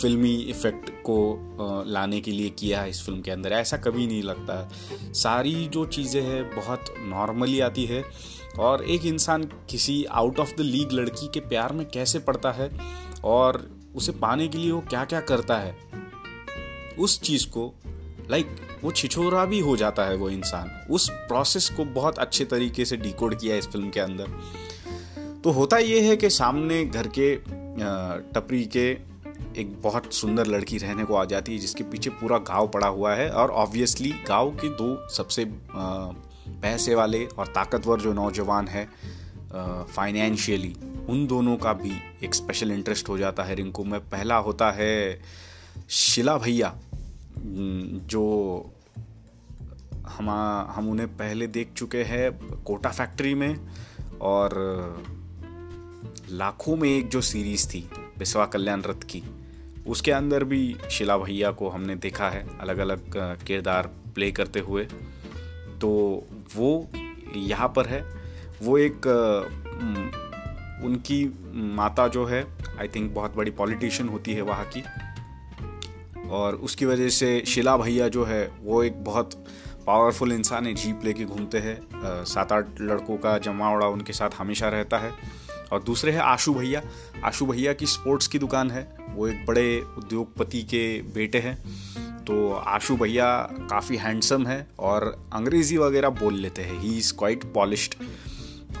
फिल्मी 0.00 0.34
इफ़ेक्ट 0.34 0.90
को 0.90 1.84
लाने 1.86 2.20
के 2.20 2.30
लिए 2.30 2.50
किया 2.50 2.80
है 2.80 2.90
इस 2.90 3.04
फ़िल्म 3.06 3.20
के 3.20 3.30
अंदर। 3.30 3.52
ऐसा 3.52 3.76
कभी 3.76 4.06
नहीं 4.06 4.22
लगता। 4.22 4.58
है 4.58 5.12
सारी 5.14 5.66
जो 5.66 5.84
चीज़ें 5.86 6.22
हैं 6.22 6.56
बहुत 6.56 6.94
नॉर्मली 6.98 7.60
आती 7.60 7.84
है। 7.84 8.04
और 8.58 8.84
एक 8.84 9.04
इंसान 9.06 9.44
किसी 9.70 10.04
आउट 10.04 10.38
ऑफ़ 10.38 10.54
द 10.56 10.60
लीग 10.60 10.92
लड़की 10.92 11.28
के 11.28 11.40
प्यार 11.40 11.72
में 11.72 11.86
कैसे 11.88 12.18
पड़ता 12.18 12.52
है 12.52 12.70
और 13.24 13.70
उसे 13.96 14.12
पाने 14.12 14.48
के 14.48 14.58
लिए 14.58 14.70
वो 14.70 14.80
क्या 14.80 15.04
क्या 15.04 15.20
करता 15.20 15.58
है 15.58 15.76
उस 16.98 17.20
चीज़ 17.20 17.46
को 17.46 17.72
लाइक 18.30 18.46
like, 18.46 18.84
वो 18.84 18.92
छिछोरा 18.92 19.44
भी 19.44 19.58
हो 19.60 19.76
जाता 19.76 20.04
है 20.04 20.16
वो 20.16 20.28
इंसान। 20.30 20.70
उस 20.90 21.08
प्रोसेस 21.10 21.68
को 21.70 21.84
बहुत 21.84 22.18
अच्छे 22.18 22.44
तरीके 22.44 22.84
से 22.84 22.96
डिकोड 22.96 23.38
किया 23.40 23.56
इस 23.56 23.66
फ़िल्म 23.66 23.90
के 23.90 24.00
अंदर। 24.00 24.28
तो 25.44 25.50
होता 25.50 25.78
ये 25.78 26.00
है 26.00 26.16
कि 26.16 26.30
सामने 26.30 26.84
घर 26.84 27.08
के 27.18 27.36
टपरी 28.34 28.64
के 28.66 28.94
एक 29.56 29.82
बहुत 29.82 30.12
सुंदर 30.14 30.46
लड़की 30.46 30.78
रहने 30.78 31.04
को 31.04 31.14
आ 31.14 31.24
जाती 31.24 31.52
है, 31.52 31.58
जिसके 31.58 31.84
पीछे 31.84 32.10
पूरा 32.10 32.38
गाँव 32.38 32.68
पड़ा 32.68 32.88
हुआ 32.88 33.14
है 33.14 33.30
और 33.30 33.50
ऑब्वियसली 33.50 34.10
गाँव 34.28 34.50
के 34.50 34.68
दो 34.68 35.08
सबसे 35.08 35.44
पैसे 36.62 36.94
वाले 36.94 37.24
और 37.26 37.46
ताकतवर 37.46 38.00
जो 38.00 38.12
नौजवान 38.12 38.68
है 38.68 38.88
फाइनेंशियली 39.84 40.76
उन 41.08 41.26
दोनों 41.26 41.56
का 41.56 41.72
भी 41.72 41.92
एक 42.24 42.34
स्पेशल 42.34 42.72
इंटरेस्ट 42.72 43.08
हो 43.08 43.18
जाता 43.18 43.42
है 43.42 43.54
रिंकू। 43.54 43.84
में 43.84 44.00
पहला 44.00 44.36
होता 44.36 44.70
है 44.70 45.22
शिला 45.88 46.36
भैया 46.36 46.74
जो 48.06 48.24
हम 50.08 50.30
हम 50.70 50.88
उन्हें 50.88 51.08
पहले 51.08 51.46
देख 51.46 51.72
चुके 51.76 52.02
हैं 52.02 52.32
कोटा 52.62 52.90
फैक्ट्री 52.90 53.34
में 53.34 53.56
और 54.20 54.54
लाखों 56.30 56.76
में 56.76 56.88
एक 56.88 57.08
जो 57.08 57.20
सीरीज़ 57.20 57.68
थी, 57.68 57.80
बिस्वा 58.18 58.46
कल्याण 58.46 58.82
रथ 58.82 59.02
की। 59.02 59.22
उसके 59.88 60.12
अंदर 60.12 60.44
भी 60.44 60.76
शिला 60.90 61.16
भैया 61.18 61.50
को 61.50 61.68
हमने 61.68 61.94
देखा 61.96 62.28
है 62.28 62.58
अलग 62.60 62.78
अलग 62.78 63.00
किरदार 63.46 63.86
प्ले 64.14 64.30
करते 64.32 64.60
हुए। 64.60 64.84
तो 65.80 65.90
वो 66.56 66.88
यहाँ 67.36 67.68
पर 67.68 67.86
है। 67.86 68.04
वो 68.62 68.78
एक 68.78 69.06
उनकी 70.84 71.38
माता 71.54 72.08
जो 72.08 72.24
है 72.24 72.46
आई 72.80 72.88
थिंक 72.88 73.14
बहुत 73.14 73.36
बड़ी 73.36 73.50
पॉलिटिशियन 73.50 74.08
होती 74.08 74.32
है 74.32 74.42
वहाँ 74.42 74.68
की। 74.76 74.82
और 76.28 76.54
उसकी 76.54 76.84
वजह 76.84 77.08
से 77.08 77.42
शिला 77.46 77.76
भैया 77.76 78.08
जो 78.08 78.24
है, 78.24 78.50
वो 78.62 78.82
एक 78.82 79.04
बहुत 79.04 79.44
पावरफुल 79.86 80.32
इंसान 80.32 80.66
है, 80.66 80.74
जीप 80.74 81.00
लेके 81.04 81.24
घूमते 81.24 81.58
हैं। 81.58 81.80
सात 82.24 82.52
आठ 82.52 82.66
लड़कों 82.80 83.16
का 83.16 83.38
जमावड़ा 83.38 83.86
उनके 83.86 84.12
साथ 84.12 84.30
हमेशा 84.38 84.68
रहता 84.68 84.98
है। 84.98 85.12
और 85.72 85.82
दूसरे 85.82 86.12
है 86.12 86.18
आशु 86.18 86.54
भैया। 86.54 86.82
आशु 87.24 87.46
भैया 87.46 87.72
की 87.72 87.86
स्पोर्ट्स 87.86 88.26
की 88.26 88.38
दुकान 88.38 88.70
है। 88.70 88.95
वो 89.16 89.28
एक 89.28 89.44
बड़े 89.46 89.80
उद्योगपति 89.98 90.62
के 90.62 90.86
बेटे 91.14 91.38
हैं। 91.38 91.56
तो 92.24 92.52
आशु 92.52 92.96
भैया 92.96 93.26
काफ़ी 93.70 93.96
हैंडसम 93.96 94.46
है 94.46 94.66
और 94.78 95.04
अंग्रेज़ी 95.32 95.76
वगैरह 95.76 96.08
बोल 96.10 96.34
लेते 96.34 96.62
हैं। 96.62 96.78
ही 96.80 96.96
इज़ 96.98 97.12
क्वाइट 97.14 97.44
पॉलिश्ड 97.44 97.94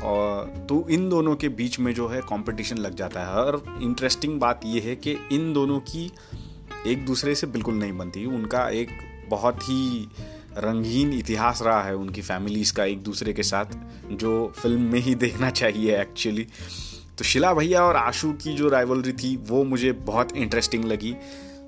और 0.02 0.46
तो 0.68 0.86
इन 0.88 1.08
दोनों 1.08 1.34
के 1.36 1.48
बीच 1.48 1.78
में 1.80 1.94
जो 1.94 2.08
है 2.08 2.20
कंपटीशन 2.20 2.78
लग 2.78 2.94
जाता 2.94 3.20
है। 3.20 3.26
और 3.26 3.62
इंटरेस्टिंग 3.82 4.38
बात 4.40 4.60
यह 4.64 4.82
है 4.82 4.96
कि 4.96 5.16
इन 5.32 5.52
दोनों 5.52 5.78
की 5.80 6.10
एक 6.86 7.04
दूसरे 7.06 7.34
से 7.34 7.46
बिल्कुल 7.46 7.74
नहीं 7.74 7.92
बनती। 7.92 8.24
उनका 8.26 8.68
एक 8.70 8.88
बहुत 9.28 9.62
ही 9.62 10.08
रंगीन 10.58 11.12
इतिहास 11.12 11.62
रहा 11.62 11.82
है 11.82 11.94
उनकी 11.96 12.22
फैमिलीज़ 12.22 12.72
का 12.74 12.84
एक 12.84 13.02
दूसरे 13.02 13.32
के 13.32 13.42
साथ, 13.42 13.64
जो 14.12 14.52
फ़िल्म 14.56 14.80
में 14.82 14.98
ही 15.00 15.14
देखना 15.14 15.50
चाहिए 15.50 16.00
एक्चुअली 16.00 16.46
तो 17.18 17.24
शिला 17.24 17.52
भैया 17.54 17.82
और 17.84 17.96
आशु 17.96 18.32
की 18.32 18.52
जो 18.52 18.68
राइवलरी 18.68 19.12
थी, 19.12 19.36
वो 19.36 19.64
मुझे 19.64 19.92
बहुत 19.92 20.36
इंटरेस्टिंग 20.36 20.84
लगी। 20.84 21.14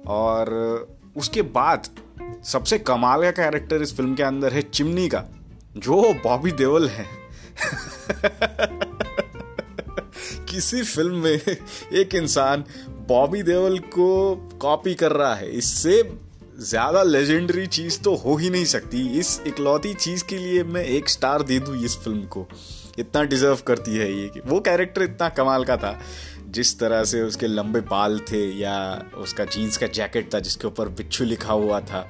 और 0.06 0.50
उसके 1.16 1.42
बाद 1.42 1.88
सबसे 2.44 2.78
कमाल 2.78 3.22
का 3.22 3.30
कैरेक्टर 3.32 3.82
इस 3.82 3.96
फ़िल्म 3.96 4.14
के 4.14 4.22
अंदर 4.22 4.52
है 4.52 4.62
चिमनी 4.62 5.08
का, 5.08 5.24
जो 5.76 6.12
बॉबी 6.24 6.52
देवल 6.52 6.88
है। 6.88 7.06
किसी 10.48 10.82
फ़िल्म 10.82 11.14
में 11.14 11.40
एक 11.92 12.14
इंसान 12.14 12.64
बॉबी 13.08 13.42
देवल 13.42 13.78
को 13.78 14.36
कॉपी 14.60 14.94
कर 14.94 15.12
रहा 15.12 15.34
है, 15.34 15.50
इससे 15.50 16.02
ज़्यादा 16.60 17.02
लेजेंडरी 17.02 17.66
चीज़ 17.66 18.00
तो 18.02 18.14
हो 18.14 18.36
ही 18.36 18.50
नहीं 18.50 18.64
सकती। 18.64 19.02
इस 19.18 19.40
इकलौती 19.46 19.94
चीज़ 19.94 20.24
के 20.24 20.38
लिए 20.38 20.64
मैं 20.64 20.84
एक 20.84 21.08
स्टार 21.08 21.42
दे 21.42 21.58
दूँ 21.58 21.76
इस 21.84 21.96
फ़िल्म 21.96 22.22
को। 22.26 22.46
इतना 22.98 23.22
डिजर्व 23.24 23.58
करती 23.66 23.96
है 23.96 24.12
ये 24.12 24.28
कि 24.28 24.40
वो 24.46 24.60
कैरेक्टर 24.60 25.02
इतना 25.02 25.28
कमाल 25.28 25.64
का 25.64 25.76
था, 25.76 25.98
जिस 26.48 26.78
तरह 26.78 27.04
से 27.04 27.22
उसके 27.22 27.46
लंबे 27.46 27.80
बाल 27.80 28.18
थे 28.30 28.44
या 28.60 28.76
उसका 29.16 29.44
जीन्स 29.44 29.76
का 29.76 29.86
जैकेट 29.86 30.34
था 30.34 30.40
जिसके 30.40 30.66
ऊपर 30.66 30.88
बिच्छू 30.88 31.24
लिखा 31.24 31.52
हुआ 31.52 31.80
था। 31.80 32.08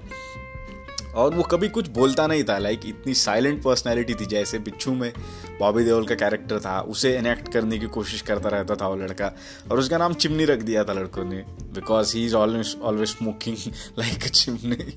और 1.15 1.35
वो 1.35 1.43
कभी 1.43 1.69
कुछ 1.69 1.89
बोलता 1.89 2.27
नहीं 2.27 2.43
था 2.45 2.59
लाइक 2.59 2.81
इतनी 2.87 3.15
साइलेंट 3.15 3.63
पर्सनैलिटी 3.63 4.15
थी 4.15 4.27
जैसे 4.27 4.59
बिच्छू 4.59 4.93
में 4.95 5.13
बॉबी 5.61 5.85
देओल 5.85 6.07
का 6.07 6.15
कैरेक्टर 6.15 6.61
था, 6.61 6.81
उसे 6.81 7.17
इनेक्ट 7.19 7.53
करने 7.53 7.79
की 7.79 7.87
कोशिश 7.87 8.23
करता 8.23 8.49
रहता 8.49 8.75
था 8.75 8.89
वो 8.89 8.97
लड़का। 8.97 9.33
और 9.71 9.79
उसका 9.79 9.99
नाम 9.99 10.15
चिमनी 10.15 10.45
रख 10.45 10.63
दिया 10.63 10.85
था 10.85 10.93
लड़कों 10.93 11.25
ने 11.25 11.45
because 11.75 12.17
he 12.17 12.25
is 12.27 12.35
always 12.35 12.77
always 12.83 13.09
smoking 13.09 13.57
like 13.99 14.25
a 14.25 14.29
chimney 14.29 14.95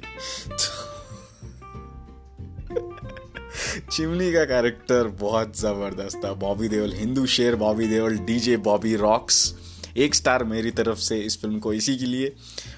chimney 3.72 4.32
का 4.34 4.44
कैरेक्टर 4.46 5.08
बहुत 5.20 5.60
ज़बरदस्त 5.60 6.22
था। 6.26 6.32
बॉबी 6.34 6.68
देओल, 6.68 6.94
हिंदू 6.94 7.26
शेर 7.26 7.56
बॉबी 7.56 7.88
देओल 7.88 8.18
डीजे 8.18 8.58
बॉबी 8.58 8.96
रॉक्स। 8.96 9.54
एक 9.98 10.16
स्टार 10.16 10.44
मेरी 10.44 10.72
तरफ़ 10.72 10.98
से 10.98 11.18
इस 11.20 11.40
फ़िल्म 11.42 11.60
को 11.60 11.74
इसी 11.74 11.96
के 11.98 12.06
लिए। 12.06 12.34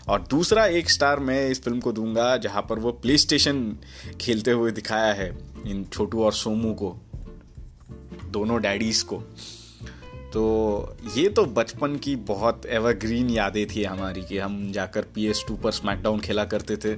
और 0.07 0.21
दूसरा 0.21 0.65
एक 0.65 0.89
स्टार 0.89 1.19
मैं 1.19 1.47
इस 1.49 1.63
फ़िल्म 1.63 1.79
को 1.79 1.91
दूँगा, 1.91 2.37
जहाँ 2.37 2.61
पर 2.61 2.79
वो 2.79 2.91
प्ले 2.91 3.17
स्टेशन 3.17 3.75
खेलते 4.21 4.51
हुए 4.51 4.71
दिखाया 4.71 5.13
है 5.13 5.29
इन 5.67 5.85
छोटू 5.93 6.23
और 6.23 6.33
सोमू 6.33 6.73
को, 6.73 6.95
दोनों 8.31 8.61
डैडीज 8.61 9.01
को। 9.01 9.23
तो 10.33 10.95
ये 11.15 11.27
तो 11.29 11.45
बचपन 11.45 11.95
की 11.95 12.15
बहुत 12.27 12.65
एवरग्रीन 12.65 13.29
यादें 13.29 13.65
थी 13.67 13.83
हमारी 13.83 14.21
कि 14.21 14.37
हम 14.37 14.71
जाकर 14.71 15.01
पी 15.15 15.25
एस 15.27 15.43
टू 15.47 15.55
पर 15.55 15.71
स्मैकडाउन 15.71 16.19
खेला 16.19 16.45
करते 16.45 16.77
थे 16.77 16.95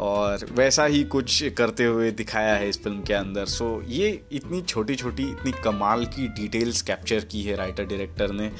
और 0.00 0.44
वैसा 0.52 0.84
ही 0.84 1.02
कुछ 1.04 1.42
करते 1.58 1.84
हुए 1.84 2.10
दिखाया 2.10 2.54
है 2.54 2.68
इस 2.68 2.82
फ़िल्म 2.82 3.02
के 3.02 3.14
अंदर। 3.14 3.44
सो 3.44 3.82
ये 3.88 4.10
इतनी 4.32 4.60
छोटी 4.62 4.94
छोटी 4.94 5.22
इतनी 5.22 5.52
कमाल 5.64 6.04
की 6.06 6.28
डिटेल्स 6.32 6.82
कैप्चर 6.82 7.24
की 7.24 7.42
है 7.42 7.56
राइटर 7.56 7.84
डायरेक्टर 7.84 8.32
ने। 8.32 8.50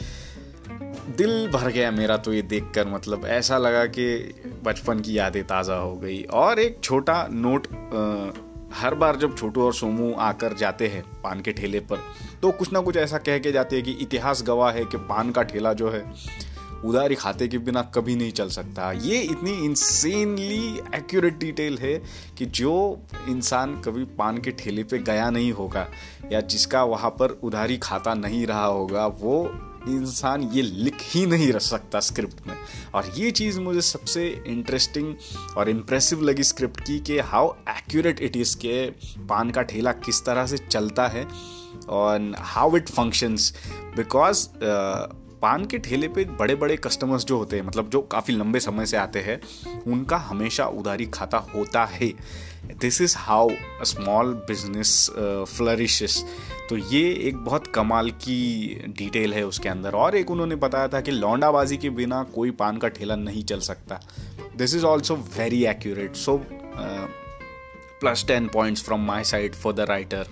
दिल 1.17 1.49
भर 1.49 1.71
गया 1.71 1.91
मेरा 1.91 2.17
तो 2.17 2.33
ये 2.33 2.43
देखकर 2.43 2.87
मतलब 2.89 3.27
ऐसा 3.27 3.59
लगा 3.59 3.85
कि 3.87 4.07
बचपन 4.65 5.01
की 5.01 5.19
यादें 5.19 5.43
ताज़ा 5.45 5.77
हो 5.77 5.95
गई। 5.97 6.23
और 6.23 6.59
एक 6.59 6.81
छोटा 6.83 7.27
नोट 7.31 7.67
आ, 7.67 8.46
हर 8.77 8.95
बार 8.95 9.17
जब 9.17 9.37
छोटू 9.37 9.63
और 9.63 9.75
सोमू 9.75 10.13
आकर 10.21 10.55
जाते 10.55 10.87
हैं 10.89 11.03
पान 11.23 11.41
के 11.41 11.53
ठेले 11.53 11.81
पर 11.83 12.01
तो 12.43 12.51
कुछ 12.51 12.73
ना 12.73 12.81
कुछ 12.81 12.97
ऐसा 12.97 13.19
कह 13.19 13.39
के 13.39 13.53
जाते 13.53 13.77
हैं 13.77 13.85
कि 13.85 13.93
इतिहास 14.03 14.43
गवाह 14.47 14.73
है 14.73 14.85
कि 14.85 14.97
पान 15.09 15.31
का 15.31 15.43
ठेला 15.43 15.73
जो 15.73 15.91
है, 15.91 16.05
उधारी 16.85 17.15
खाते 17.15 17.49
के 17.49 17.59
बिना 17.59 17.83
कभी 17.95 18.15
नहीं 18.17 18.33
चल 18.33 18.49
सकता। 18.49 18.91
ये 18.93 19.21
इतनी 19.21 19.53
इंसेनली 19.65 20.81
एक्यूरेट 20.95 21.39
डिटेल 21.39 21.79
है 21.79 21.95
कि 22.39 22.47
जो 22.47 22.75
इंसान 23.29 23.75
कभी 23.81 24.05
पान 24.19 24.39
के 24.39 24.51
ठेले 24.51 24.85
पे 24.85 24.99
गया 24.99 25.31
नहीं 25.31 25.53
होगा, 25.53 25.87
या 26.33 26.41
जिसका 26.43 26.83
वहाँ 26.85 27.11
पर 27.11 27.39
उधारी 27.43 27.79
खाता 27.79 28.15
नहीं 28.15 28.47
रहा 28.47 28.65
होगा, 28.65 29.07
वो 29.07 29.45
इंसान 29.89 30.43
ये 30.43 30.63
लिख 30.63 30.97
ही 31.01 31.27
नहीं 31.27 31.53
रख 31.53 31.61
सकता 31.61 32.01
स्क्रिप्ट 32.01 32.47
में। 32.47 32.57
और 32.95 33.13
ये 33.17 33.31
चीज़ 33.31 33.61
मुझे 33.61 33.81
सबसे 33.81 34.45
इंटरेस्टिंग 34.47 35.15
और 35.57 35.69
इम्प्रेसिव 35.69 36.23
लगी 36.23 36.43
स्क्रिप्ट 36.43 36.81
की 36.81 36.99
कि 37.01 37.19
हाउ 37.19 37.53
एक्यूरेट 37.69 38.21
इट 38.21 38.37
इज़ 38.37 38.57
के 38.57 38.91
पान 39.27 39.51
का 39.51 39.63
ठेला 39.63 39.93
किस 39.93 40.25
तरह 40.25 40.47
से 40.47 40.59
चलता 40.59 41.07
है 41.09 41.27
और 41.89 42.35
हाउ 42.39 42.77
इट 42.77 42.89
फ़ंक्शंस 42.89 43.55
बिकॉज़ 43.97 44.49
पान 45.43 45.65
के 45.67 45.79
ठेले 45.79 46.09
पे 46.09 46.25
बड़े 46.39 46.55
बड़े 46.55 46.77
कस्टमर्स 46.77 47.25
जो 47.25 47.37
होते 47.39 47.57
हैं 47.57 47.63
मतलब 47.63 47.91
जो 47.91 48.01
काफ़ी 48.03 48.35
लंबे 48.35 48.61
समय 48.61 48.87
से 48.87 48.97
आते 48.97 49.21
हैं, 49.21 49.41
उनका 49.87 50.17
हमेशा 50.19 50.67
उधारी 50.67 51.07
खाता 51.07 51.39
होता 51.55 51.85
है। 51.85 52.13
This 52.75 53.01
is 53.01 53.15
how 53.19 53.49
a 53.81 53.85
small 53.85 54.33
business 54.49 55.11
flourishes 55.49 56.25
तो 56.71 56.77
ये 56.77 57.03
एक 57.29 57.37
बहुत 57.39 57.67
कमाल 57.67 58.11
की 58.23 58.85
डिटेल 58.99 59.35
है 59.35 59.45
उसके 59.47 59.69
अंदर। 59.69 59.95
और 59.95 60.17
एक 60.17 60.31
उन्होंने 60.31 60.57
बताया 60.57 60.89
था 60.89 61.01
कि 61.01 61.11
लौंडाबाजी 61.11 61.77
के 61.77 61.91
बिना 61.91 62.23
कोई 62.35 62.51
पान 62.51 62.79
का 62.79 62.89
ठेला 62.89 63.17
नहीं 63.17 63.45
चल 63.45 63.61
सकता। 63.61 64.01
This 64.57 64.75
is 64.75 64.85
also 64.85 65.15
very 65.39 65.65
accurate 65.67 66.17
so 66.17 66.41
plus 68.01 68.25
ten 68.29 68.49
points 68.49 68.83
from 68.85 69.07
my 69.07 69.25
side 69.25 69.55
for 69.55 69.73
the 69.73 69.81
writer 69.89 70.27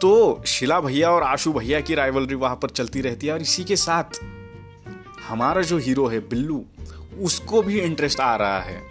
तो 0.00 0.42
शिला 0.46 0.80
भैया 0.80 1.10
और 1.10 1.22
आशु 1.22 1.52
भैया 1.52 1.80
की 1.80 1.94
राइवलरी 1.94 2.34
वहाँ 2.34 2.56
पर 2.56 2.70
चलती 2.70 3.00
रहती 3.00 3.26
है 3.26 3.32
और 3.32 3.42
इसी 3.42 3.64
के 3.64 3.76
साथ 3.76 4.20
हमारा 5.28 5.62
जो 5.62 5.78
हीरो 5.78 6.06
है 6.06 6.18
बिल्लू, 6.20 6.64
उसको 7.20 7.62
भी 7.62 7.80
इंटरेस्ट 7.80 8.20
आ 8.20 8.36
रहा 8.36 8.60
है 8.60 8.82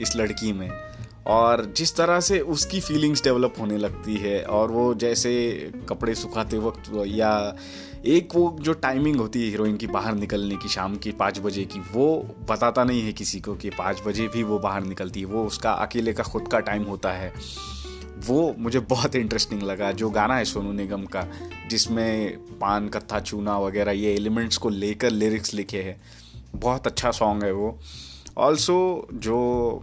इस 0.00 0.16
लड़की 0.16 0.52
में। 0.52 0.70
और 1.26 1.64
जिस 1.76 1.96
तरह 1.96 2.20
से 2.20 2.40
उसकी 2.40 2.80
फीलिंग्स 2.80 3.22
डेवलप 3.24 3.54
होने 3.60 3.76
लगती 3.76 4.16
है 4.16 4.42
और 4.42 4.70
वो 4.70 4.94
जैसे 4.94 5.32
कपड़े 5.88 6.14
सुखाते 6.14 6.58
वक्त 6.58 6.90
या 7.06 7.56
एक 8.06 8.28
वो 8.34 8.56
जो 8.60 8.72
टाइमिंग 8.72 9.16
होती 9.16 9.42
है 9.42 9.48
हीरोइन 9.48 9.76
की 9.76 9.86
बाहर 9.86 10.14
निकलने 10.14 10.56
की 10.56 10.68
शाम 10.68 10.96
की 10.96 11.12
पाँच 11.12 11.38
बजे 11.38 11.64
की, 11.64 11.78
वो 11.78 12.36
बताता 12.50 12.84
नहीं 12.84 13.02
है 13.02 13.12
किसी 13.12 13.40
को 13.40 13.54
कि 13.54 13.70
पाँच 13.70 14.02
बजे 14.06 14.28
भी 14.28 14.42
वो 14.42 14.58
बाहर 14.58 14.82
निकलती 14.82 15.20
है। 15.20 15.26
वो 15.26 15.46
उसका 15.46 15.72
अकेले 15.72 16.12
का 16.12 16.22
खुद 16.22 16.48
का 16.48 16.60
टाइम 16.60 16.82
होता 16.82 17.12
है। 17.12 17.32
वो 18.26 18.54
मुझे 18.58 18.80
बहुत 18.80 19.16
इंटरेस्टिंग 19.16 19.62
लगा, 19.62 19.92
जो 19.92 20.10
गाना 20.10 20.36
है 20.36 20.44
सोनू 20.44 20.72
निगम 20.72 21.04
का, 21.04 21.26
जिसमें 21.70 22.36
पान, 22.36 22.88
कत्था, 22.88 23.20
चूना 23.20 23.58
वगैरह, 23.58 23.92
ये 23.92 24.14
एलिमेंट्स 24.14 24.56
को 24.56 24.68
लेकर 24.68 25.10
लिरिक्स 25.10 25.54
लिखे 25.54 25.82
हैं। 25.82 26.00
बहुत 26.56 26.86
अच्छा 26.86 27.10
सॉन्ग 27.10 27.44
है 27.44 27.52
वो। 27.52 27.78
ऑल्सो 28.38 29.08
जो 29.14 29.82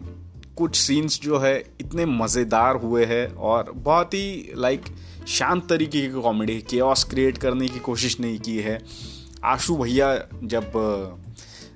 कुछ 0.58 0.75
सीन्स 0.75 1.22
जो 1.22 1.39
है, 1.39 1.60
इतने 1.81 2.05
मज़ेदार 2.05 2.75
हुए 2.75 3.05
हैं 3.05 3.36
और 3.36 3.72
बहुत 3.72 4.13
ही 4.13 4.51
लाइक 4.55 4.81
शांत 5.27 5.69
तरीके 5.69 6.01
की 6.01 6.22
कॉमेडी 6.22 6.62
के 6.74 7.10
क्रिएट 7.10 7.38
करने 7.38 7.67
की 7.67 7.79
कोशिश 7.79 8.19
नहीं 8.19 8.39
की 8.39 8.58
है। 8.58 8.79
आशु 9.43 9.77
भैया 9.77 10.27
जब 10.43 10.72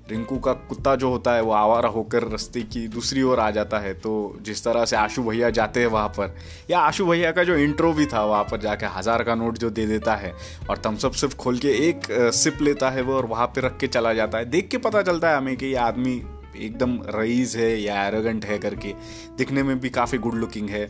रिंकू 0.09 0.37
का 0.37 0.53
कुत्ता 0.53 0.95
जो 0.95 1.09
होता 1.09 1.33
है, 1.33 1.41
वो 1.41 1.51
आवारा 1.51 1.89
होकर 1.89 2.23
रस्ते 2.23 2.61
की 2.63 2.87
दूसरी 2.87 3.21
ओर 3.21 3.39
आ 3.39 3.49
जाता 3.51 3.79
है। 3.79 3.93
तो 3.93 4.11
जिस 4.41 4.63
तरह 4.63 4.85
से 4.85 4.95
आशु 4.95 5.23
भैया 5.23 5.49
जाते 5.49 5.79
हैं 5.79 5.87
वहाँ 5.87 6.07
पर, 6.09 6.35
या 6.69 6.79
आशु 6.79 7.05
भैया 7.05 7.31
का 7.31 7.43
जो 7.43 7.55
इंट्रो 7.55 7.91
भी 7.93 8.05
था, 8.05 8.23
वहाँ 8.25 8.43
पर 8.43 8.61
जाके 8.61 8.85
हज़ार 8.89 9.23
का 9.23 9.35
नोट 9.35 9.57
जो 9.57 9.69
दे 9.69 9.85
देता 9.85 10.15
है, 10.15 10.33
और 10.69 10.81
थम्सअप 10.85 11.11
सिर्फ़ 11.13 11.35
खोल 11.35 11.57
के 11.57 11.71
एक 11.89 12.07
सिप 12.33 12.61
लेता 12.61 12.89
है 12.89 13.01
वो, 13.01 13.13
और 13.13 13.25
वहाँ 13.25 13.47
पर 13.47 13.61
रख 13.61 13.77
के 13.77 13.87
चला 13.87 14.13
जाता 14.13 14.37
है। 14.37 14.45
देख 14.45 14.69
के 14.69 14.77
पता 14.79 15.01
चलता 15.01 15.29
है 15.29 15.37
हमें 15.37 15.55
कि 15.57 15.65
ये 15.65 15.75
आदमी 15.75 16.21
एकदम 16.55 16.99
रईस 17.09 17.55
है 17.55 17.71
या 17.81 18.03
एरोगेंट 18.07 18.45
है 18.45 18.57
करके। 18.59 18.93
दिखने 19.37 19.63
में 19.63 19.79
भी 19.79 19.89
काफ़ी 19.89 20.17
गुड 20.17 20.35
लुकिंग 20.35 20.69
है। 20.69 20.87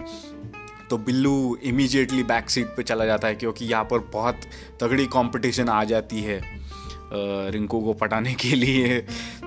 तो 0.90 0.98
बिल्लू 0.98 1.58
इमीजिएटली 1.64 2.24
बैक 2.24 2.50
सीट 2.50 2.68
पे 2.68 2.84
चला 2.84 3.06
जाता 3.06 3.28
है, 3.28 3.36
क्योंकि 3.36 3.66
यहाँ 3.66 3.84
पर 3.84 4.00
बहुत 4.14 4.42
तगड़ी 4.82 5.06
कंपटीशन 5.06 5.70
आ 5.70 5.84
जाती 5.84 6.22
है। 6.22 6.42
रिंकू 7.52 7.80
को 7.82 7.94
पटाने 7.94 8.34
के 8.34 8.56
लिए। 8.56 9.00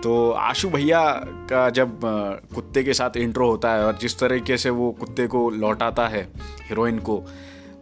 तो 0.02 0.30
आशु 0.30 0.68
भैया 0.68 1.02
का 1.50 1.68
जब 1.70 2.00
कुत्ते 2.54 2.84
के 2.84 2.94
साथ 2.94 3.16
इंट्रो 3.16 3.50
होता 3.50 3.72
है 3.72 3.84
और 3.84 3.98
जिस 3.98 4.18
तरीके 4.18 4.56
से 4.56 4.70
वो 4.70 4.90
कुत्ते 4.90 5.26
को 5.26 5.50
लौटाता 5.50 6.06
है 6.08 6.22
हीरोइन 6.62 6.98
को 6.98 7.22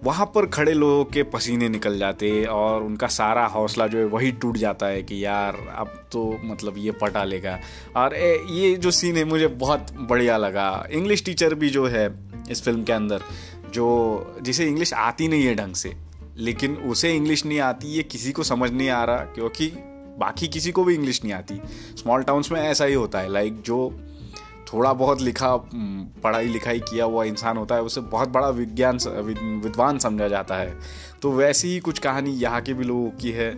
वहाँ 0.05 0.27
पर 0.27 0.47
खड़े 0.47 0.73
लोगों 0.73 1.05
के 1.05 1.23
पसीने 1.23 1.69
निकल 1.69 1.99
जाते 1.99 2.45
और 2.45 2.83
उनका 2.83 3.07
सारा 3.07 3.45
हौसला 3.47 3.87
जो 3.87 3.99
है 3.99 4.05
वही 4.05 4.33
टूट 4.33 4.57
जाता 4.57 4.87
है 4.87 5.03
कि 5.03 5.25
यार 5.25 5.57
अब 5.77 5.95
तो 6.13 6.25
मतलब 6.45 6.75
ये 6.79 6.91
पटा 6.93 7.25
लेगा। 7.25 7.59
और 7.97 8.15
ए, 8.15 8.45
ये 8.51 8.75
जो 8.77 8.91
सीन 8.91 9.17
है 9.17 9.25
मुझे 9.25 9.47
बहुत 9.47 9.87
बढ़िया 10.01 10.37
लगा। 10.37 10.87
इंग्लिश 10.91 11.25
टीचर 11.25 11.55
भी 11.55 11.71
जो 11.71 11.87
है 11.87 12.09
इस 12.51 12.63
फ़िल्म 12.65 12.85
के 12.85 12.93
अंदर 12.93 13.23
जो 13.71 14.37
जिसे 14.43 14.67
इंग्लिश 14.67 14.93
आती 14.93 15.29
नहीं 15.29 15.45
है 15.45 15.55
ढंग 15.55 15.75
से 15.75 15.95
लेकिन 16.37 16.77
उसे 16.77 17.17
इंग्लिश 17.17 17.47
नहीं 17.47 17.61
आती, 17.61 17.89
ये 17.89 18.03
किसी 18.03 18.33
को 18.33 18.43
समझ 18.43 18.71
नहीं 18.71 18.89
आ 18.89 19.05
रहा, 19.05 19.17
क्योंकि 19.17 19.67
बाकी 20.19 20.49
किसी 20.49 20.73
को 20.73 20.85
भी 20.85 20.95
इंग्लिश 20.95 21.25
नहीं 21.25 21.35
आती। 21.35 21.61
स्मॉल 21.97 22.23
टाउन्स 22.23 22.53
में 22.53 22.61
ऐसा 22.61 22.85
ही 22.85 22.95
होता 22.95 23.21
है 23.21 23.33
लाइक 23.33 23.63
जो 23.63 24.01
थोड़ा 24.73 24.93
बहुत 24.93 25.21
लिखा 25.21 25.57
पढ़ाई 26.25 26.49
लिखाई 26.49 26.81
किया 26.81 27.05
हुआ 27.05 27.25
इंसान 27.25 27.57
होता 27.57 27.75
है, 27.75 27.83
उसे 27.83 28.01
बहुत 28.01 28.29
बड़ा 28.29 28.49
विज्ञान 28.49 28.99
विद्वान 29.65 29.99
समझा 29.99 30.29
जाता 30.29 30.57
है। 30.57 30.79
तो 31.23 31.33
वैसी 31.33 31.69
ही 31.69 31.81
कुछ 31.81 31.99
कहानी 31.99 32.31
यहाँ 32.31 32.61
के 32.61 32.75
भी 32.75 32.85
लोगों 32.85 33.11
की 33.11 33.31
है। 33.31 33.55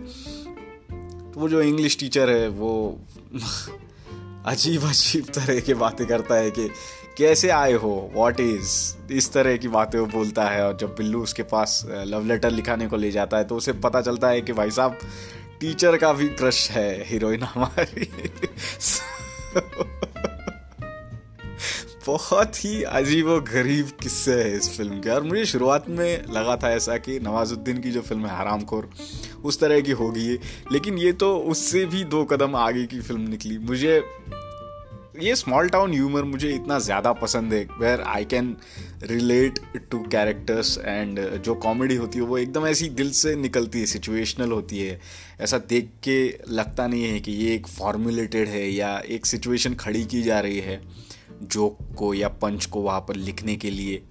तो 1.31 1.39
वो 1.39 1.49
जो 1.49 1.61
इंग्लिश 1.61 1.99
टीचर 1.99 2.29
है, 2.29 2.47
वो 2.47 2.99
अजीब 4.45 4.83
अजीब 4.83 5.25
तरह 5.25 5.59
की 5.59 5.73
बातें 5.73 6.07
करता 6.07 6.35
है 6.35 6.51
कि 6.51 6.69
कैसे 7.17 7.49
आए 7.49 7.73
हो? 7.73 8.11
वॉट 8.13 8.39
इज़ 8.39 8.95
इस 9.13 9.33
तरह 9.33 9.57
की 9.57 9.67
बातें 9.67 9.99
वो 9.99 10.05
बोलता 10.05 10.43
है 10.43 10.67
और 10.67 10.77
जब 10.77 10.87
बिल्लू 10.87 11.23
उसके 11.23 11.43
पास 11.43 11.85
लव 11.89 12.25
लेटर 12.25 12.51
लिखाने 12.51 12.87
को 12.87 12.97
ले 12.97 13.11
जाता 13.11 13.37
है 13.37 13.43
तो 13.43 13.55
उसे 13.55 13.73
पता 13.73 14.01
चलता 14.01 14.29
है 14.29 14.41
कि 14.41 14.53
भाई 14.53 14.71
साहब 14.71 14.97
टीचर 15.59 15.97
का 15.97 16.13
भी 16.13 16.29
क्रश 16.29 16.71
है 16.71 17.07
हीरोइन 17.07 17.43
हमारी। 17.43 18.29
बहुत 22.07 22.65
ही 22.65 22.83
अजीब 22.83 23.27
और 23.27 23.43
गरीब 23.43 23.89
किस्से 24.03 24.33
है 24.33 24.57
इस 24.57 24.77
फ़िल्म 24.77 24.99
के। 24.99 25.09
और 25.09 25.23
मुझे 25.23 25.45
शुरुआत 25.45 25.89
में 25.89 26.23
लगा 26.29 26.55
था 26.55 26.71
ऐसा 26.71 26.97
कि 26.97 27.19
नवाजुद्दीन 27.19 27.81
की 27.81 27.91
जो 27.91 28.01
फ़िल्म 28.01 28.25
है 28.25 28.37
हराम 28.37 28.61
खोर 28.61 28.89
उस 29.45 29.59
तरह 29.59 29.81
की 29.81 29.91
होगी। 29.91 30.39
लेकिन 30.71 30.97
ये 30.97 31.13
तो 31.13 31.37
उससे 31.37 31.85
भी 31.85 32.03
दो 32.03 32.23
कदम 32.23 32.55
आगे 32.55 32.85
की 32.85 33.01
फ़िल्म 33.01 33.21
निकली। 33.21 33.57
मुझे 33.57 34.03
ये 35.19 35.35
स्मॉल 35.35 35.69
टाउन 35.69 35.91
ह्यूमर 35.91 36.23
मुझे 36.23 36.49
इतना 36.55 36.77
ज़्यादा 36.79 37.11
पसंद 37.13 37.53
है 37.53 37.63
where 37.79 38.01
I 38.01 38.25
can 38.25 38.55
relate 39.03 39.59
to 39.91 39.99
characters 40.05 40.77
and 40.77 41.19
जो 41.37 41.55
कॉमेडी 41.55 41.95
होती 41.95 42.19
है, 42.19 42.25
वो 42.25 42.37
एकदम 42.37 42.67
ऐसी 42.67 42.89
दिल 42.89 43.11
से 43.11 43.35
निकलती 43.35 43.79
है 43.79 43.85
सिचुएशनल 43.85 44.51
होती 44.51 44.79
है। 44.79 44.99
ऐसा 45.41 45.57
देख 45.69 45.89
के 46.03 46.17
लगता 46.49 46.87
नहीं 46.87 47.03
है 47.03 47.19
कि 47.19 47.31
ये 47.33 47.53
एक 47.55 47.67
फॉर्मुलेटेड 47.67 48.47
है 48.47 48.69
या 48.69 48.97
एक 49.07 49.25
सिचुएशन 49.25 49.75
खड़ी 49.75 50.03
की 50.05 50.21
जा 50.21 50.39
रही 50.39 50.59
है 50.59 50.81
जोक 51.43 51.77
को 51.97 52.13
या 52.13 52.27
पंच 52.41 52.65
को 52.65 52.81
वहाँ 52.81 52.99
पर 52.99 53.15
लिखने 53.15 53.55
के 53.55 53.69
लिए। 53.69 54.01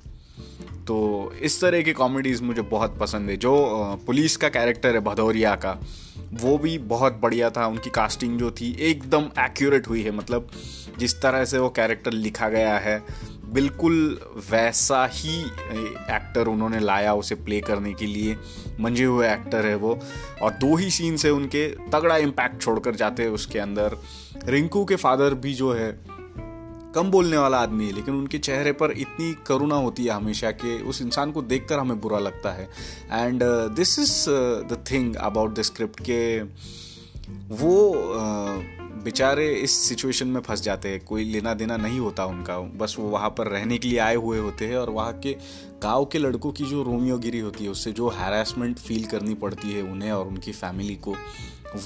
तो 0.87 1.33
इस 1.43 1.61
तरह 1.61 1.83
की 1.83 1.93
कॉमेडीज़ 1.93 2.43
मुझे 2.43 2.63
बहुत 2.65 2.99
पसंद 2.99 3.31
है, 3.31 3.37
जो 3.37 4.03
पुलिस 4.07 4.37
का 4.37 4.49
कैरेक्टर 4.49 4.95
है, 4.95 5.01
भदौरिया 5.01 5.55
का। 5.55 5.81
वो 6.35 6.59
भी 6.59 6.79
बहुत 6.79 7.19
बढ़िया 7.23 7.51
था, 7.51 7.67
उनकी 7.67 7.91
कास्टिंग 7.91 8.39
जो 8.39 8.51
थी, 8.51 8.77
एकदम 8.81 9.31
एक्यूरेट 9.39 9.89
हुई 9.89 10.03
है 10.03 10.11
मतलब 10.11 10.49
जिस 10.99 11.23
तरह 11.23 11.45
से 11.45 11.59
वो 11.59 11.69
कैरेक्टर 11.69 12.13
लिखा 12.13 12.49
गया 12.49 12.79
है, 12.79 13.03
बिल्कुल 13.45 14.21
वैसा 14.51 15.07
ही 15.13 15.41
एक्टर 16.11 16.47
उन्होंने 16.47 16.81
लाया 16.81 17.15
उसे 17.15 17.35
प्ले 17.35 17.61
करने 17.61 17.93
के 17.95 18.07
लिए। 18.07 18.37
मंजे 18.81 19.05
हुए 19.05 19.33
एक्टर 19.33 19.67
है 19.67 19.75
वो। 19.75 19.99
और 20.43 20.51
दो 20.51 20.77
ही 20.77 20.91
सीन 20.91 21.17
से 21.17 21.31
उनके, 21.31 21.69
तगड़ा 21.69 22.17
इम्पैक्ट 22.17 22.63
छोड़कर 22.63 22.95
जाते 22.95 23.23
हैं 23.23 23.31
उसके 23.31 23.59
अंदर। 23.59 23.97
रिंकू 24.45 24.85
के 24.85 24.97
फादर 24.97 25.35
भी 25.35 25.55
जो 25.55 25.73
है 25.73 26.16
कम 26.97 27.11
बोलने 27.11 27.37
वाला 27.37 27.59
आदमी 27.59 27.87
है 27.87 27.93
लेकिन 27.93 28.15
उनके 28.15 28.39
चेहरे 28.39 28.73
पर 28.73 28.91
इतनी 28.91 29.35
करुणा 29.47 29.77
होती 29.77 30.05
है 30.05 30.11
हमेशा 30.11 30.51
कि 30.51 30.79
उस 30.83 31.01
इंसान 31.03 31.33
को 31.33 31.43
देखकर 31.43 31.79
हमें 31.79 32.01
बुरा 32.01 32.19
लगता 32.19 32.53
है। 32.53 32.69
And 33.13 33.43
this 33.77 33.99
is 33.99 34.25
the 34.71 34.85
thing 34.91 35.15
about 35.15 35.55
the 35.55 35.63
script 35.63 36.01
के 36.01 36.43
वो 37.55 37.73
uh, 37.91 38.85
बेचारे 39.05 39.49
इस 39.55 39.71
सिचुएशन 39.79 40.29
में 40.29 40.41
फंस 40.41 40.63
जाते 40.63 40.89
हैं। 40.89 41.05
कोई 41.05 41.25
लेना 41.25 41.53
देना 41.55 41.77
नहीं 41.77 41.99
होता 42.01 42.25
उनका। 42.25 42.59
बस 42.79 42.97
वो 42.99 43.09
वहाँ 43.09 43.29
पर 43.31 43.47
रहने 43.47 43.79
के 43.79 43.89
लिए 43.89 43.99
आए 43.99 44.15
हुए 44.15 44.39
होते 44.39 44.67
हैं 44.67 44.77
और 44.77 44.91
वहाँ 44.91 45.13
के 45.19 45.33
गाँव 45.83 46.05
के 46.05 46.19
लड़कों 46.19 46.53
की 46.53 46.65
जो 46.65 46.83
रोमियोगिरी 46.83 47.39
होती 47.39 47.65
है 47.65 47.71
उससे 47.71 47.93
जो 47.93 48.09
हैरासमेंट 48.09 48.79
फील 48.79 49.05
करनी 49.05 49.35
पड़ती 49.35 49.73
है 49.73 49.83
उन्हें 49.83 50.13
और 50.13 50.27
उनकी 50.27 50.53
फैमिली 50.53 50.95
को 50.95 51.15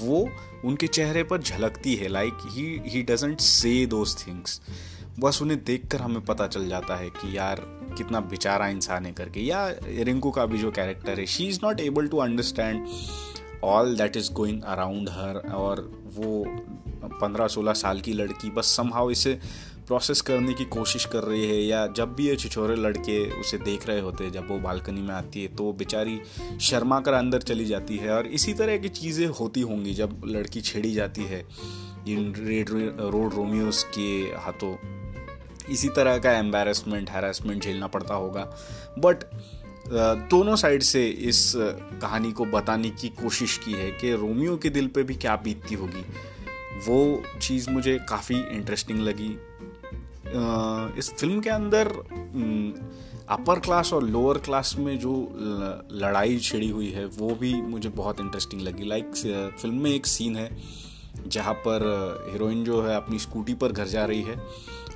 वो 0.01 0.27
उनके 0.65 0.87
चेहरे 0.87 1.23
पर 1.23 1.41
झलकती 1.41 1.95
है। 1.95 2.07
Like 2.07 2.37
he 2.51 2.65
he 2.85 3.01
doesn't 3.03 3.39
say 3.39 3.85
those 3.85 4.15
things 4.17 4.61
बस 5.19 5.41
उन्हें 5.41 5.63
देखकर 5.63 6.01
हमें 6.01 6.25
पता 6.25 6.47
चल 6.47 6.67
जाता 6.67 6.95
है 6.95 7.09
कि 7.09 7.37
यार, 7.37 7.61
कितना 7.97 8.19
बेचारा 8.19 8.67
इंसान 8.67 9.05
है 9.05 9.11
करके। 9.11 9.39
या 9.39 9.67
रिंकू 9.85 10.31
का 10.31 10.45
भी 10.45 10.57
जो 10.57 10.71
कैरेक्टर 10.71 11.19
है 11.19 11.25
she 11.25 11.45
is 11.45 11.59
not 11.63 11.79
able 11.79 12.07
to 12.07 12.17
understand 12.17 12.87
all 13.63 13.95
that 13.95 14.17
is 14.17 14.31
going 14.33 14.61
around 14.63 15.09
her 15.09 15.51
और 15.53 15.81
वो 16.15 16.45
पंद्रह 17.03 17.47
सोलह 17.47 17.73
साल 17.73 18.01
की 18.01 18.13
लड़की 18.13 18.49
बस 18.49 18.65
समहाउ 18.65 19.09
इसे 19.09 19.39
प्रोसेस 19.87 20.21
करने 20.21 20.53
की 20.53 20.65
कोशिश 20.65 21.05
कर 21.05 21.23
रही 21.23 21.47
है। 21.47 21.61
या 21.61 21.87
जब 21.87 22.13
भी 22.13 22.27
ये 22.27 22.35
छिछोरे 22.35 22.75
लड़के 22.75 23.39
उसे 23.39 23.57
देख 23.57 23.87
रहे 23.87 23.99
होते 23.99 24.23
हैं, 24.23 24.31
जब 24.31 24.47
वो 24.49 24.59
बालकनी 24.59 25.01
में 25.01 25.13
आती 25.15 25.41
है 25.41 25.55
तो 25.55 25.73
बेचारी 25.73 26.21
शर्मा 26.61 26.99
कर 26.99 27.13
अंदर 27.13 27.41
चली 27.41 27.65
जाती 27.65 27.97
है 27.97 28.11
और 28.11 28.27
इसी 28.27 28.53
तरह 28.53 28.77
की 28.77 28.89
चीज़ें 28.89 29.27
होती 29.27 29.61
होंगी 29.61 29.93
जब 29.93 30.21
लड़की 30.25 30.61
छेड़ी 30.61 30.93
जाती 30.93 31.23
है। 31.23 31.45
इन 32.07 32.33
रेड 32.37 32.69
रोड 32.99 33.33
रोमियोस 33.33 33.83
के 33.97 34.11
हाथों। 34.37 35.00
इसी 35.69 35.89
तरह 35.89 36.17
का 36.17 36.31
एम्बेरसमेंट 36.31 37.09
हैरेसमेंट 37.09 37.63
झेलना 37.63 37.87
पड़ता 37.87 38.13
होगा। 38.13 38.43
बट 38.99 39.23
दोनों 40.29 40.55
साइड 40.55 40.83
से 40.83 41.07
इस 41.07 41.51
कहानी 41.55 42.31
को 42.31 42.45
बताने 42.45 42.89
की 42.91 43.09
कोशिश 43.21 43.57
की 43.57 43.73
है 43.73 43.91
कि 43.91 44.11
रोमियो 44.15 44.57
के 44.57 44.69
दिल 44.69 44.87
पे 44.87 45.03
भी 45.03 45.15
क्या 45.15 45.35
बीतती 45.35 45.75
होगी। 45.75 46.05
वो 46.87 47.21
चीज़ 47.41 47.69
मुझे 47.69 47.97
काफ़ी 48.09 48.39
इंटरेस्टिंग 48.51 48.99
लगी। 48.99 49.37
इस 50.99 51.11
फ़िल्म 51.11 51.39
के 51.41 51.49
अंदर 51.49 51.87
अपर 53.29 53.59
क्लास 53.59 53.91
और 53.93 54.03
लोअर 54.03 54.37
क्लास 54.37 54.75
में 54.79 54.97
जो 54.99 55.13
लड़ाई 55.93 56.37
छिड़ी 56.39 56.69
हुई 56.69 56.89
है, 56.91 57.05
वो 57.07 57.35
भी 57.35 57.53
मुझे 57.53 57.89
बहुत 57.89 58.19
इंटरेस्टिंग 58.19 58.61
लगी। 58.61 58.83
लाइक 58.83 59.11
फ़िल्म 59.61 59.75
में 59.75 59.91
एक 59.91 60.05
सीन 60.05 60.35
है 60.35 60.49
जहाँ 61.27 61.53
पर 61.67 61.83
हीरोइन 62.31 62.63
जो 62.63 62.81
है 62.81 62.95
अपनी 62.95 63.19
स्कूटी 63.19 63.53
पर 63.53 63.71
घर 63.71 63.87
जा 63.87 64.05
रही 64.05 64.21
है। 64.21 64.35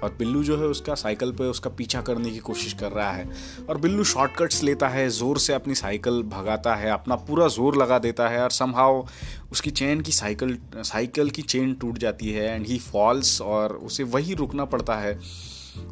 और 0.03 0.15
बिल्लू 0.19 0.43
जो 0.43 0.57
है 0.57 0.65
उसका 0.65 0.95
साइकिल 0.95 1.31
पे 1.31 1.43
उसका 1.43 1.69
पीछा 1.69 2.01
करने 2.01 2.31
की 2.31 2.39
कोशिश 2.39 2.73
कर 2.73 2.91
रहा 2.91 3.11
है। 3.11 3.29
और 3.69 3.77
बिल्लू 3.77 4.03
शॉर्टकट्स 4.03 4.61
लेता 4.63 4.87
है, 4.87 5.07
ज़ोर 5.09 5.37
से 5.39 5.53
अपनी 5.53 5.75
साइकिल 5.75 6.21
भगाता 6.29 6.75
है, 6.75 6.91
अपना 6.91 7.15
पूरा 7.17 7.47
ज़ोर 7.47 7.77
लगा 7.77 7.99
देता 7.99 8.27
है 8.29 8.43
और 8.43 8.51
समहाव 8.51 9.07
उसकी 9.51 9.71
चेन 9.71 10.01
की 10.01 10.11
साइकिल 10.11 10.57
साइकिल 10.75 11.29
की 11.29 11.41
चेन 11.41 11.73
टूट 11.73 11.97
जाती 11.97 12.31
है 12.31 12.53
एंड 12.55 12.67
ही 12.67 12.79
फॉल्स 12.81 13.41
और 13.41 13.75
उसे 13.75 14.03
वही 14.05 14.33
रुकना 14.33 14.65
पड़ता 14.65 14.95
है। 14.95 15.19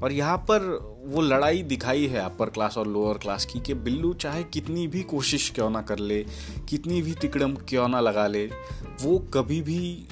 और 0.04 0.12
यहाँ 0.12 0.38
पर 0.40 0.62
वो 1.06 1.22
लड़ाई 1.22 1.62
दिखाई 1.64 2.06
है 2.08 2.20
अपर 2.20 2.50
क्लास 2.50 2.78
और 2.78 2.88
लोअर 2.88 3.18
क्लास 3.18 3.46
की 3.46 3.60
कि 3.60 3.74
बिल्लू 3.74 4.14
चाहे 4.14 4.44
कितनी 4.44 4.86
भी 4.88 5.02
कोशिश 5.04 5.50
क्यों 5.50 5.70
ना 5.70 5.82
कर 5.82 6.00
ले, 6.00 6.20
कितनी 6.70 7.02
भी 7.02 7.14
तिकड़म 7.14 7.56
क्यों 7.70 7.88
ना 7.88 8.00
लगा 8.00 8.28
ले, 8.28 8.46
वो 9.02 9.18
कभी 9.34 9.62
भी 9.62 10.08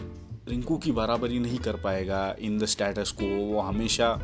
रिंकू 0.49 0.77
की 0.77 0.91
बराबरी 0.91 1.39
नहीं 1.39 1.60
कर 1.60 1.75
पाएगा 1.75 2.36
इन 2.39 2.58
द 2.60 2.65
स्टेटस 2.65 3.12
को 3.12 3.45
वो 3.54 3.60
हमेशा 3.62 4.21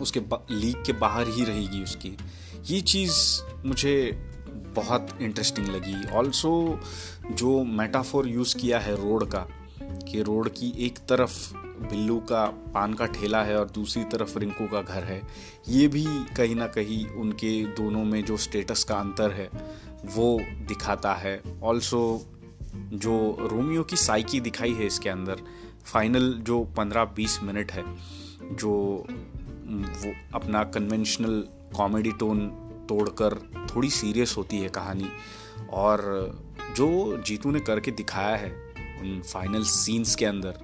उसके 0.00 0.20
लीग 0.50 0.84
के 0.84 0.92
बाहर 0.92 1.28
ही 1.28 1.44
रहेगी 1.44 1.82
उसकी। 1.82 2.16
ये 2.66 2.80
चीज़ 2.80 3.18
मुझे 3.66 4.10
बहुत 4.76 5.08
इंटरेस्टिंग 5.20 5.66
लगी। 5.66 6.08
ऑल्सो 6.08 6.80
जो 7.32 7.64
मेटाफोर 7.64 8.28
यूज़ 8.28 8.56
किया 8.56 8.78
है 8.78 8.96
रोड 8.96 9.30
का, 9.30 9.46
कि 9.82 10.22
रोड 10.22 10.48
की 10.48 10.86
एक 10.86 10.98
तरफ़ 10.98 11.54
बिल्लू 11.90 12.18
का 12.20 12.44
पान 12.46 12.94
का 12.94 13.06
ठेला 13.06 13.42
है 13.42 13.56
और 13.58 13.70
दूसरी 13.70 14.04
तरफ़ 14.04 14.38
रिंकू 14.38 14.66
का 14.66 14.82
घर 14.82 15.04
है, 15.04 15.22
ये 15.68 15.88
भी 15.88 16.04
कहीं 16.36 16.54
ना 16.54 16.66
कहीं 16.66 17.06
उनके 17.06 17.64
दोनों 17.64 18.04
में 18.04 18.24
जो 18.24 18.36
स्टेटस 18.36 18.84
का 18.84 18.94
अंतर 18.94 19.30
है, 19.30 19.50
वो 20.04 20.40
दिखाता 20.68 21.14
है। 21.14 21.42
ऑल्सो 21.62 22.22
जो 22.74 23.48
रोमियो 23.50 23.82
की 23.82 23.96
साइकी 23.96 24.40
दिखाई 24.40 24.72
है 24.72 24.86
इसके 24.86 25.08
अंदर 25.08 25.40
फाइनल 25.84 26.32
जो 26.40 26.64
पंद्रह 26.76 27.04
बीस 27.04 27.38
मिनट 27.42 27.72
है, 27.72 27.84
जो 28.52 28.70
वो 29.70 30.12
अपना 30.34 30.64
कन्वेंशनल 30.64 31.44
कॉमेडी 31.76 32.12
टोन 32.12 32.46
तोड़कर 32.88 33.34
थोड़ी 33.74 33.90
सीरियस 33.90 34.34
होती 34.36 34.58
है 34.58 34.68
कहानी। 34.68 35.08
और 35.72 36.02
जो 36.76 37.16
जीतू 37.16 37.50
ने 37.50 37.60
करके 37.60 37.90
दिखाया 37.90 38.36
है 38.36 38.50
उन 39.00 39.20
फाइनल 39.22 39.62
सीन्स 39.62 40.14
के 40.14 40.26
अंदर, 40.26 40.54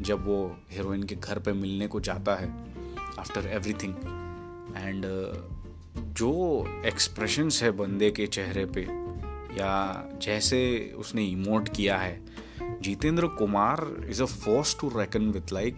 जब 0.00 0.26
वो 0.26 0.56
हीरोइन 0.72 1.02
के 1.02 1.14
घर 1.14 1.38
पे 1.38 1.52
मिलने 1.52 1.86
को 1.86 2.00
जाता 2.00 2.34
है 2.34 2.48
आफ्टर 3.18 3.46
एवरीथिंग 3.46 3.94
एंड 4.76 5.04
जो 6.14 6.32
एक्सप्रेशंस 6.86 7.62
है 7.62 7.70
बंदे 7.70 8.10
के 8.10 8.26
चेहरे 8.26 8.64
पे 8.66 9.07
या 9.58 10.04
जैसे 10.22 10.92
उसने 10.96 11.24
इमोट 11.24 11.68
किया 11.68 11.98
है, 11.98 12.20
Jitendra 12.82 13.26
Kumar 13.26 14.06
is 14.08 14.22
a 14.22 14.26
force 14.26 14.76
to 14.80 14.88
reckon 14.88 15.30
with 15.30 15.52
like 15.52 15.76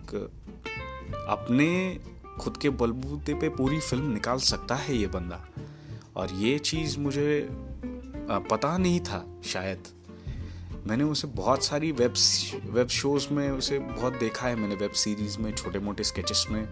अपने 1.29 1.99
खुद 2.41 2.57
के 2.57 2.71
बलबूते 2.71 3.35
पे 3.35 3.49
पूरी 3.49 3.81
फ़िल्म 3.81 4.13
निकाल 4.13 4.39
सकता 4.39 4.75
है 4.75 4.97
ये 4.97 5.07
बंदा। 5.07 5.49
और 6.17 6.33
ये 6.33 6.59
चीज़ 6.59 6.99
मुझे 6.99 7.49
पता 8.51 8.79
नहीं 8.79 9.01
था 9.01 9.41
शायद। 9.45 9.83
मैंने 10.87 11.05
उसे 11.05 11.27
बहुत 11.29 11.65
सारी 11.65 11.93
वेब 11.93 12.15
वेब 12.67 12.89
शोज़ 12.89 13.29
में 13.31 13.51
उसे 13.51 13.79
बहुत 13.79 14.15
देखा 14.15 14.49
है। 14.49 14.57
मैंने 14.57 14.75
वेब 14.75 14.91
सीरीज़ 14.91 15.39
में 15.39 15.53
छोटे 15.55 15.79
मोटे 15.79 16.05
स्केचेस 16.05 16.47
में। 16.51 16.69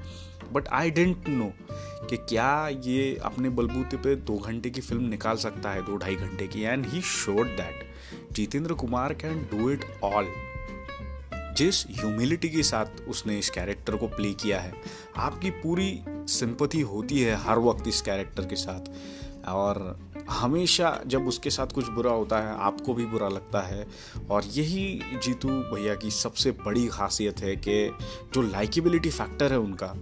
बट 0.53 0.69
आई 0.69 0.91
डेंट 0.91 1.29
नो 1.29 1.53
कि 2.11 2.17
क्या 2.19 2.69
ये 2.69 3.17
अपने 3.25 3.49
बलबूते 3.51 3.97
पे 3.97 4.15
दो 4.17 4.37
घंटे 4.39 4.71
की 4.71 4.81
फ़िल्म 4.81 5.09
निकाल 5.09 5.37
सकता 5.37 5.71
है, 5.71 5.83
दो 5.83 5.97
ढाई 5.97 6.15
घंटे 6.17 6.47
की। 6.47 6.63
And 6.63 6.87
he 6.87 7.01
showed 7.03 7.47
that 7.57 7.87
Jitendra 8.33 8.75
Kumar 8.75 9.15
can 9.15 9.43
do 9.51 9.71
it 9.71 9.85
all 10.05 10.33
जिस 11.57 11.87
ह्यूमिलिटी 11.91 12.49
के 12.49 12.63
साथ 12.63 13.01
उसने 13.09 13.39
इस 13.39 13.49
कैरेक्टर 13.51 13.97
को 13.97 14.09
प्ले 14.09 14.33
किया 14.33 14.61
है, 14.61 14.73
आपकी 15.17 15.51
पूरी 15.53 16.01
सिंपथी 16.09 16.81
होती 16.81 17.21
है 17.21 17.37
हर 17.37 17.59
वक्त 17.59 17.89
इस 17.89 18.03
कैरेक्टर 18.03 18.47
के 18.47 18.57
साथ। 18.57 18.91
और 19.49 19.99
हमेशा 20.31 21.01
जब 21.07 21.27
उसके 21.27 21.51
साथ 21.51 21.67
कुछ 21.67 21.89
बुरा 21.89 22.11
होता 22.11 22.39
है, 22.39 22.55
आपको 22.59 22.95
भी 22.95 23.07
बुरा 23.07 23.29
लगता 23.29 23.61
है। 23.61 23.87
और 24.31 24.45
यही 24.45 25.01
जीतू 25.25 25.49
भैया 25.49 25.95
की 25.95 26.11
सबसे 26.11 26.51
बड़ी 26.65 26.87
खासियत 26.89 27.41
है 27.41 27.55
कि 27.59 27.97
जो 28.35 28.43
लाइकेबिलिटी 28.43 29.11
फैक्टर 29.11 29.53
है 29.53 29.59
उनका 29.59 29.93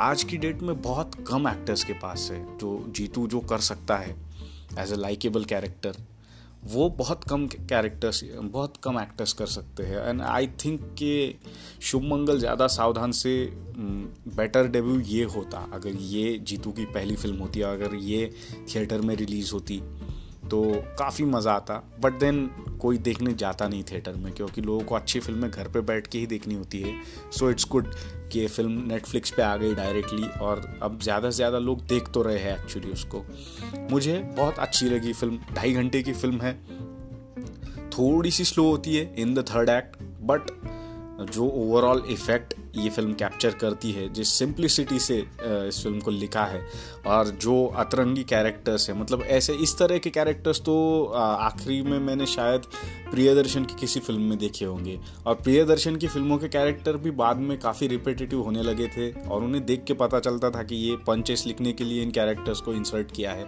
आज 0.00 0.22
की 0.22 0.36
डेट 0.38 0.60
में 0.62 0.80
बहुत 0.82 1.14
कम 1.28 1.48
एक्टर्स 1.48 1.82
के 1.84 1.92
पास 1.92 2.28
है, 2.32 2.38
जो 2.58 2.84
जीतू 2.96 3.26
जो 3.28 3.38
कर 3.42 3.58
सकता 3.58 3.96
है 3.96 4.10
एज 4.78 4.92
ए 4.92 4.96
लाइकेबल 4.96 5.44
कैरेक्टर 5.44 5.96
वो 6.64 6.88
बहुत 6.90 7.24
कम 7.24 7.46
कैरेक्टर्स 7.48 8.22
बहुत 8.34 8.76
कम 8.84 8.98
एक्टर्स 9.00 9.32
कर 9.32 9.46
सकते 9.46 9.82
हैं। 9.82 10.06
एंड 10.08 10.22
आई 10.22 10.46
थिंक 10.64 10.80
कि 10.98 11.38
शुभ 11.82 12.02
मंगल 12.02 12.38
ज़्यादा 12.38 12.66
सावधान 12.66 13.12
से 13.12 13.34
बेटर 13.76 14.68
डेब्यू 14.68 15.00
ये 15.00 15.24
होता, 15.26 15.68
अगर 15.74 15.96
ये 16.06 16.38
जीतू 16.38 16.72
की 16.72 16.84
पहली 16.86 17.16
फ़िल्म 17.16 17.38
होती, 17.38 17.60
अगर 17.62 17.94
ये 17.94 18.30
थिएटर 18.74 19.00
में 19.00 19.14
रिलीज़ 19.16 19.52
होती। 19.52 19.80
तो 20.50 20.62
काफ़ी 20.98 21.24
मज़ा 21.24 21.52
आता। 21.52 21.74
बट 22.00 22.18
देन 22.20 22.46
कोई 22.80 22.98
देखने 22.98 23.32
जाता 23.34 23.68
नहीं 23.68 23.82
थिएटर 23.82 24.12
में, 24.14 24.32
क्योंकि 24.32 24.60
लोगों 24.60 24.84
को 24.84 24.94
अच्छी 24.94 25.20
फ़िल्में 25.20 25.50
घर 25.50 25.68
पे 25.68 25.80
बैठ 25.82 26.06
के 26.06 26.18
ही 26.18 26.26
देखनी 26.26 26.54
होती 26.54 26.80
है। 26.80 26.94
सो 27.32 27.50
इट्स 27.50 27.66
गुड 27.70 27.92
कि 28.32 28.38
ये 28.40 28.46
फ़िल्म 28.48 28.86
नेटफ्लिक्स 28.88 29.30
पे 29.30 29.42
आ 29.42 29.56
गई 29.56 29.74
डायरेक्टली 29.74 30.28
और 30.40 30.62
अब 30.82 30.98
ज़्यादा 31.02 31.30
से 31.30 31.36
ज़्यादा 31.36 31.58
लोग 31.58 31.86
देख 31.86 32.08
तो 32.08 32.22
रहे 32.22 32.38
हैं 32.38 32.54
एक्चुअली 32.54 32.92
उसको। 32.92 33.24
मुझे 33.90 34.18
बहुत 34.36 34.58
अच्छी 34.58 34.88
लगी 34.88 35.12
फ़िल्म 35.12 35.38
ढाई 35.54 35.72
घंटे 35.72 36.02
की 36.02 36.12
फ़िल्म 36.12 36.40
है। 36.40 36.54
थोड़ी 37.90 38.30
सी 38.30 38.44
स्लो 38.44 38.64
होती 38.64 38.96
है 38.96 39.14
in 39.18 39.34
the 39.34 39.44
third 39.48 39.70
act 39.70 39.96
but 40.22 40.50
जो 41.20 41.46
ओवरऑल 41.46 42.02
इफ़ेक्ट 42.10 42.54
ये 42.76 42.90
फ़िल्म 42.90 43.12
कैप्चर 43.12 43.54
करती 43.60 43.90
है, 43.92 44.08
जिस 44.08 44.32
सिंप्लिसिटी 44.32 44.98
से 44.98 45.16
इस 45.40 45.82
फ़िल्म 45.82 46.00
को 46.00 46.10
लिखा 46.10 46.44
है, 46.44 46.60
और 47.06 47.28
जो 47.36 47.64
अतरंगी 47.76 48.24
कैरेक्टर्स 48.24 48.88
है 48.90 48.96
मतलब 48.96 49.22
ऐसे 49.28 49.52
इस 49.54 49.76
तरह 49.78 49.98
के 49.98 50.10
कैरेक्टर्स 50.10 50.60
तो 50.60 51.04
आखिरी 51.14 51.80
में 51.82 51.98
मैंने 51.98 52.26
शायद 52.26 52.66
प्रियदर्शन 53.10 53.64
की 53.64 53.74
किसी 53.80 54.00
फ़िल्म 54.00 54.22
में 54.22 54.38
देखे 54.38 54.64
होंगे। 54.64 54.98
और 55.26 55.34
प्रियदर्शन 55.34 55.96
की 55.96 56.08
फ़िल्मों 56.08 56.38
के 56.38 56.48
कैरेक्टर 56.48 56.96
भी 56.96 57.10
बाद 57.12 57.36
में 57.38 57.58
काफ़ी 57.58 57.86
रिपीटेटिव 57.86 58.40
होने 58.40 58.62
लगे 58.62 58.86
थे, 58.88 59.10
और 59.10 59.44
उन्हें 59.44 59.64
देख 59.66 59.84
के 59.84 59.94
पता 59.94 60.20
चलता 60.20 60.50
था 60.50 60.62
कि 60.62 60.76
ये 60.78 60.96
पंचेस 61.06 61.44
लिखने 61.46 61.72
के 61.72 61.84
लिए 61.84 62.02
इन 62.02 62.10
कैरेक्टर्स 62.10 62.60
को 62.60 62.74
इंसर्ट 62.74 63.10
किया 63.10 63.32
है। 63.32 63.46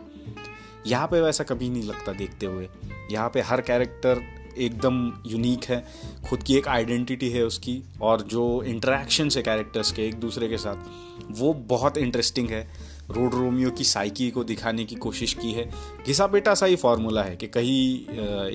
यहाँ 0.87 1.06
पे 1.06 1.20
वैसा 1.20 1.44
कभी 1.44 1.68
नहीं 1.70 1.83
लगता 1.83 2.12
देखते 2.12 2.46
हुए। 2.46 2.68
यहाँ 3.11 3.30
पे 3.35 3.40
हर 3.42 3.61
कैरेक्टर 3.61 4.22
एकदम 4.56 5.12
यूनिक 5.26 5.64
है। 5.64 5.84
खुद 6.28 6.42
की 6.42 6.56
एक 6.56 6.68
आइडेंटिटी 6.68 7.30
है 7.30 7.42
उसकी 7.42 7.82
और 8.02 8.22
जो 8.22 8.62
इंटरेक्शन 8.62 9.28
है 9.36 9.42
कैरेक्टर्स 9.42 9.92
के 9.92 10.06
एक 10.06 10.14
दूसरे 10.14 10.48
के 10.48 10.58
साथ, 10.58 10.88
वो 11.30 11.52
बहुत 11.68 11.98
इंटरेस्टिंग 11.98 12.48
है। 12.50 12.68
रोड 13.10 13.34
रोमियो 13.34 13.70
की 13.70 13.84
साइकी 13.84 14.30
को 14.30 14.44
दिखाने 14.44 14.84
की 14.84 14.94
कोशिश 14.94 15.32
की 15.34 15.52
है। 15.52 15.64
घिसा 16.06 16.26
बेटा 16.26 16.54
सा 16.54 16.66
ही 16.66 16.76
फार्मूला 16.76 17.22
है 17.22 17.36
कि 17.36 17.46
कहीं 17.46 17.98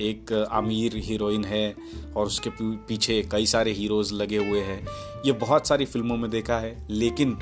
एक 0.02 0.32
अमीर 0.32 0.96
हीरोइन 0.96 1.44
है 1.44 1.74
और 2.16 2.26
उसके 2.26 2.50
पीछे 2.60 3.22
कई 3.32 3.46
सारे 3.46 3.72
हीरोज 3.72 4.12
लगे 4.12 4.36
हुए 4.38 4.60
हैं। 4.60 4.80
ये 5.26 5.32
बहुत 5.34 5.68
सारी 5.68 5.84
फ़िल्मों 5.84 6.16
में 6.16 6.30
देखा 6.30 6.58
है, 6.58 6.86
लेकिन 6.90 7.38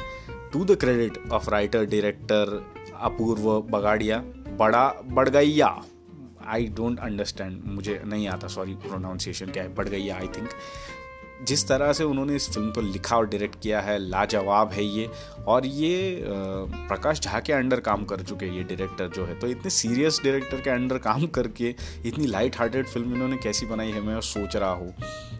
to 0.52 0.64
the 0.64 0.76
credit 0.76 1.18
of 1.32 1.50
writer 1.50 1.84
director 1.84 2.62
Apoorva 3.00 3.60
Bagadia, 3.70 4.18
बड़ा, 4.58 4.88
बड़गैया 5.04 5.68
आई 6.46 6.66
डोंट 6.76 6.98
अंडरस्टैंड 7.00 7.62
मुझे 7.66 8.00
नहीं 8.06 8.28
आता 8.28 8.48
सॉरी 8.48 8.74
प्रोनाउंसिएशन 8.88 9.46
क्या 9.46 9.62
है? 9.62 9.74
बढ़ 9.74 9.88
गई 9.88 10.02
है 10.02 10.12
आई 10.12 10.28
थिंक 10.36 10.48
जिस 11.46 11.66
तरह 11.68 11.92
से 11.92 12.04
उन्होंने 12.04 12.34
इस 12.36 12.48
फ़िल्म 12.50 12.70
को 12.72 12.80
लिखा 12.80 13.16
और 13.16 13.26
डायरेक्ट 13.26 13.54
किया 13.62 13.80
है, 13.80 13.98
लाजवाब 14.00 14.70
है 14.72 14.84
ये। 14.84 15.08
और 15.46 15.66
ये 15.66 16.22
प्रकाश 16.24 17.20
झा 17.20 17.40
के 17.40 17.52
अंडर 17.52 17.80
काम 17.80 18.04
कर 18.04 18.20
चुके 18.20 18.46
हैं 18.46 18.52
ये 18.52 18.62
डायरेक्टर 18.62 19.08
जो 19.16 19.24
है। 19.26 19.38
तो 19.40 19.46
इतने 19.46 19.70
सीरियस 19.70 20.20
डायरेक्टर 20.24 20.60
के 20.60 20.70
अंडर 20.70 20.98
काम 20.98 21.26
करके, 21.26 21.74
इतनी 22.06 22.26
लाइट 22.26 22.56
हार्टेड 22.58 22.86
फ़िल्म 22.86 23.14
इन्होंने 23.14 23.36
कैसी 23.36 23.66
बनाई 23.66 23.90
है, 23.90 24.00
मैं 24.00 24.20
सोच 24.22 24.56
रहा 24.56 24.72
हूँ। 24.72 24.94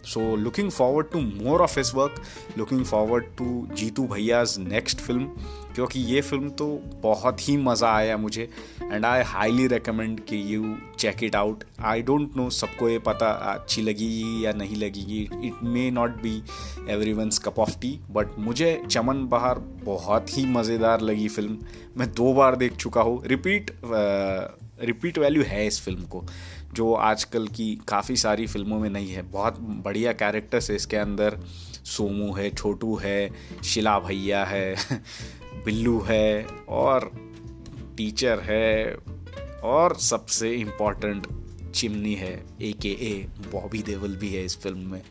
So 0.05 0.35
looking 0.37 0.71
forward 0.71 1.11
to 1.13 1.21
more 1.21 1.61
of 1.61 1.79
his 1.79 1.95
work 1.95 2.23
looking 2.59 2.85
forward 2.85 3.25
to 3.39 3.67
Jitu 3.73 4.07
भैयाज 4.07 4.57
next 4.59 5.01
film 5.01 5.31
क्योंकि 5.75 6.01
ये 6.05 6.21
फ़िल्म 6.21 6.51
तो 6.51 6.67
बहुत 7.03 7.49
ही 7.49 7.57
मज़ा 7.57 7.89
आया 7.89 8.17
मुझे। 8.17 8.49
एंड 8.83 9.05
आई 9.05 9.23
हाईली 9.23 9.67
रिकमेंड 9.67 10.21
कि 10.21 10.43
you 10.55 10.77
check 10.99 11.23
it 11.25 11.37
out 11.37 11.65
I 11.83 12.03
don't 12.03 12.37
know 12.37 12.49
सबको 12.53 12.89
ये 12.89 12.99
पता 13.07 13.31
अच्छी 13.53 13.83
लगेगी 13.83 14.45
या 14.45 14.53
नहीं 14.53 14.77
लगेगी। 14.77 15.21
It 15.45 15.63
may 15.65 15.91
not 15.91 16.21
be 16.23 16.37
everyone's 17.13 17.39
cup 17.39 17.59
of 17.59 17.79
tea 17.81 17.99
but 18.11 18.39
मुझे 18.39 18.81
चमन 18.91 19.25
बहार 19.29 19.59
बहुत 19.85 20.37
ही 20.39 20.47
मज़ेदार 20.47 21.01
लगी 21.01 21.29
फ़िल्म 21.29 21.59
मैं 21.97 22.11
दो 22.13 22.33
बार 22.35 22.57
देख 22.57 22.77
चुका 22.77 23.01
हूँ। 23.01 23.23
रिपीट 23.27 23.71
रिपीट 24.81 25.19
वैल्यू 25.19 25.43
है 25.43 25.67
इस 25.67 25.81
फ़िल्म 25.81 26.05
को, 26.05 26.25
जो 26.75 26.93
आजकल 26.95 27.47
की 27.49 27.75
काफ़ी 27.89 28.17
सारी 28.17 28.47
फ़िल्मों 28.47 28.79
में 28.81 28.89
नहीं 28.91 29.11
है। 29.11 29.23
बहुत 29.31 29.59
बढ़िया 29.85 30.13
कैरेक्टर्स 30.13 30.71
है 30.71 30.77
इसके 30.77 30.97
अंदर। 30.97 31.39
सोमू 31.87 32.33
है, 32.33 32.49
छोटू 32.51 32.95
है, 32.97 33.31
शिला 33.65 33.99
भैया 33.99 34.45
है 34.45 34.75
बिल्लू 35.65 35.99
है 36.01 36.47
और 36.69 37.11
टीचर 37.97 38.41
है 38.41 38.97
और 39.65 39.95
सबसे 40.01 40.51
इंपॉर्टेंट 40.55 41.27
चिमनी 41.75 42.15
है 42.15 42.33
ए 42.63 42.73
के 42.83 42.89
ए 42.89 43.15
बॉबी 43.53 43.83
देवल 43.83 44.17
भी 44.17 44.35
है 44.35 44.45
इस 44.45 44.57
फ़िल्म 44.63 44.91
में। 44.91 45.03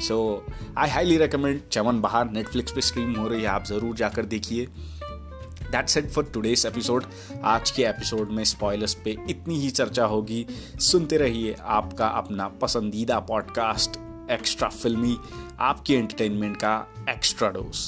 सो 0.00 0.46
आई 0.78 0.90
हाईली 0.90 1.16
रिकमेंड 1.18 1.60
चमन 1.72 2.00
बाहर 2.00 2.30
नेटफ्लिक्स 2.30 2.72
पे 2.72 2.80
स्ट्रीम 2.80 3.14
हो 3.16 3.28
रही 3.28 3.40
है, 3.40 3.46
आप 3.46 3.64
ज़रूर 3.64 3.96
जाकर 3.96 4.26
देखिए। 4.26 4.66
That's 5.72 5.96
it 5.96 6.10
for 6.10 6.24
today's 6.24 6.64
episode 6.66 7.04
आज 7.44 7.70
के 7.70 7.82
एपिसोड 7.82 8.30
में 8.30 8.44
स्पॉयलर्स 8.44 8.94
पे 8.94 9.16
इतनी 9.30 9.58
ही 9.60 9.70
चर्चा 9.70 10.04
होगी। 10.04 10.46
सुनते 10.80 11.16
रहिए 11.16 11.56
आपका 11.60 12.06
अपना 12.06 12.48
पसंदीदा 12.62 13.18
पॉडकास्ट 13.20 13.98
एक्स्ट्रा 14.30 14.68
फिल्मी 14.68 15.16
आपके 15.60 15.94
एंटरटेनमेंट 15.94 16.56
का 16.56 16.76
एक्स्ट्रा 17.08 17.50
डोज 17.50 17.86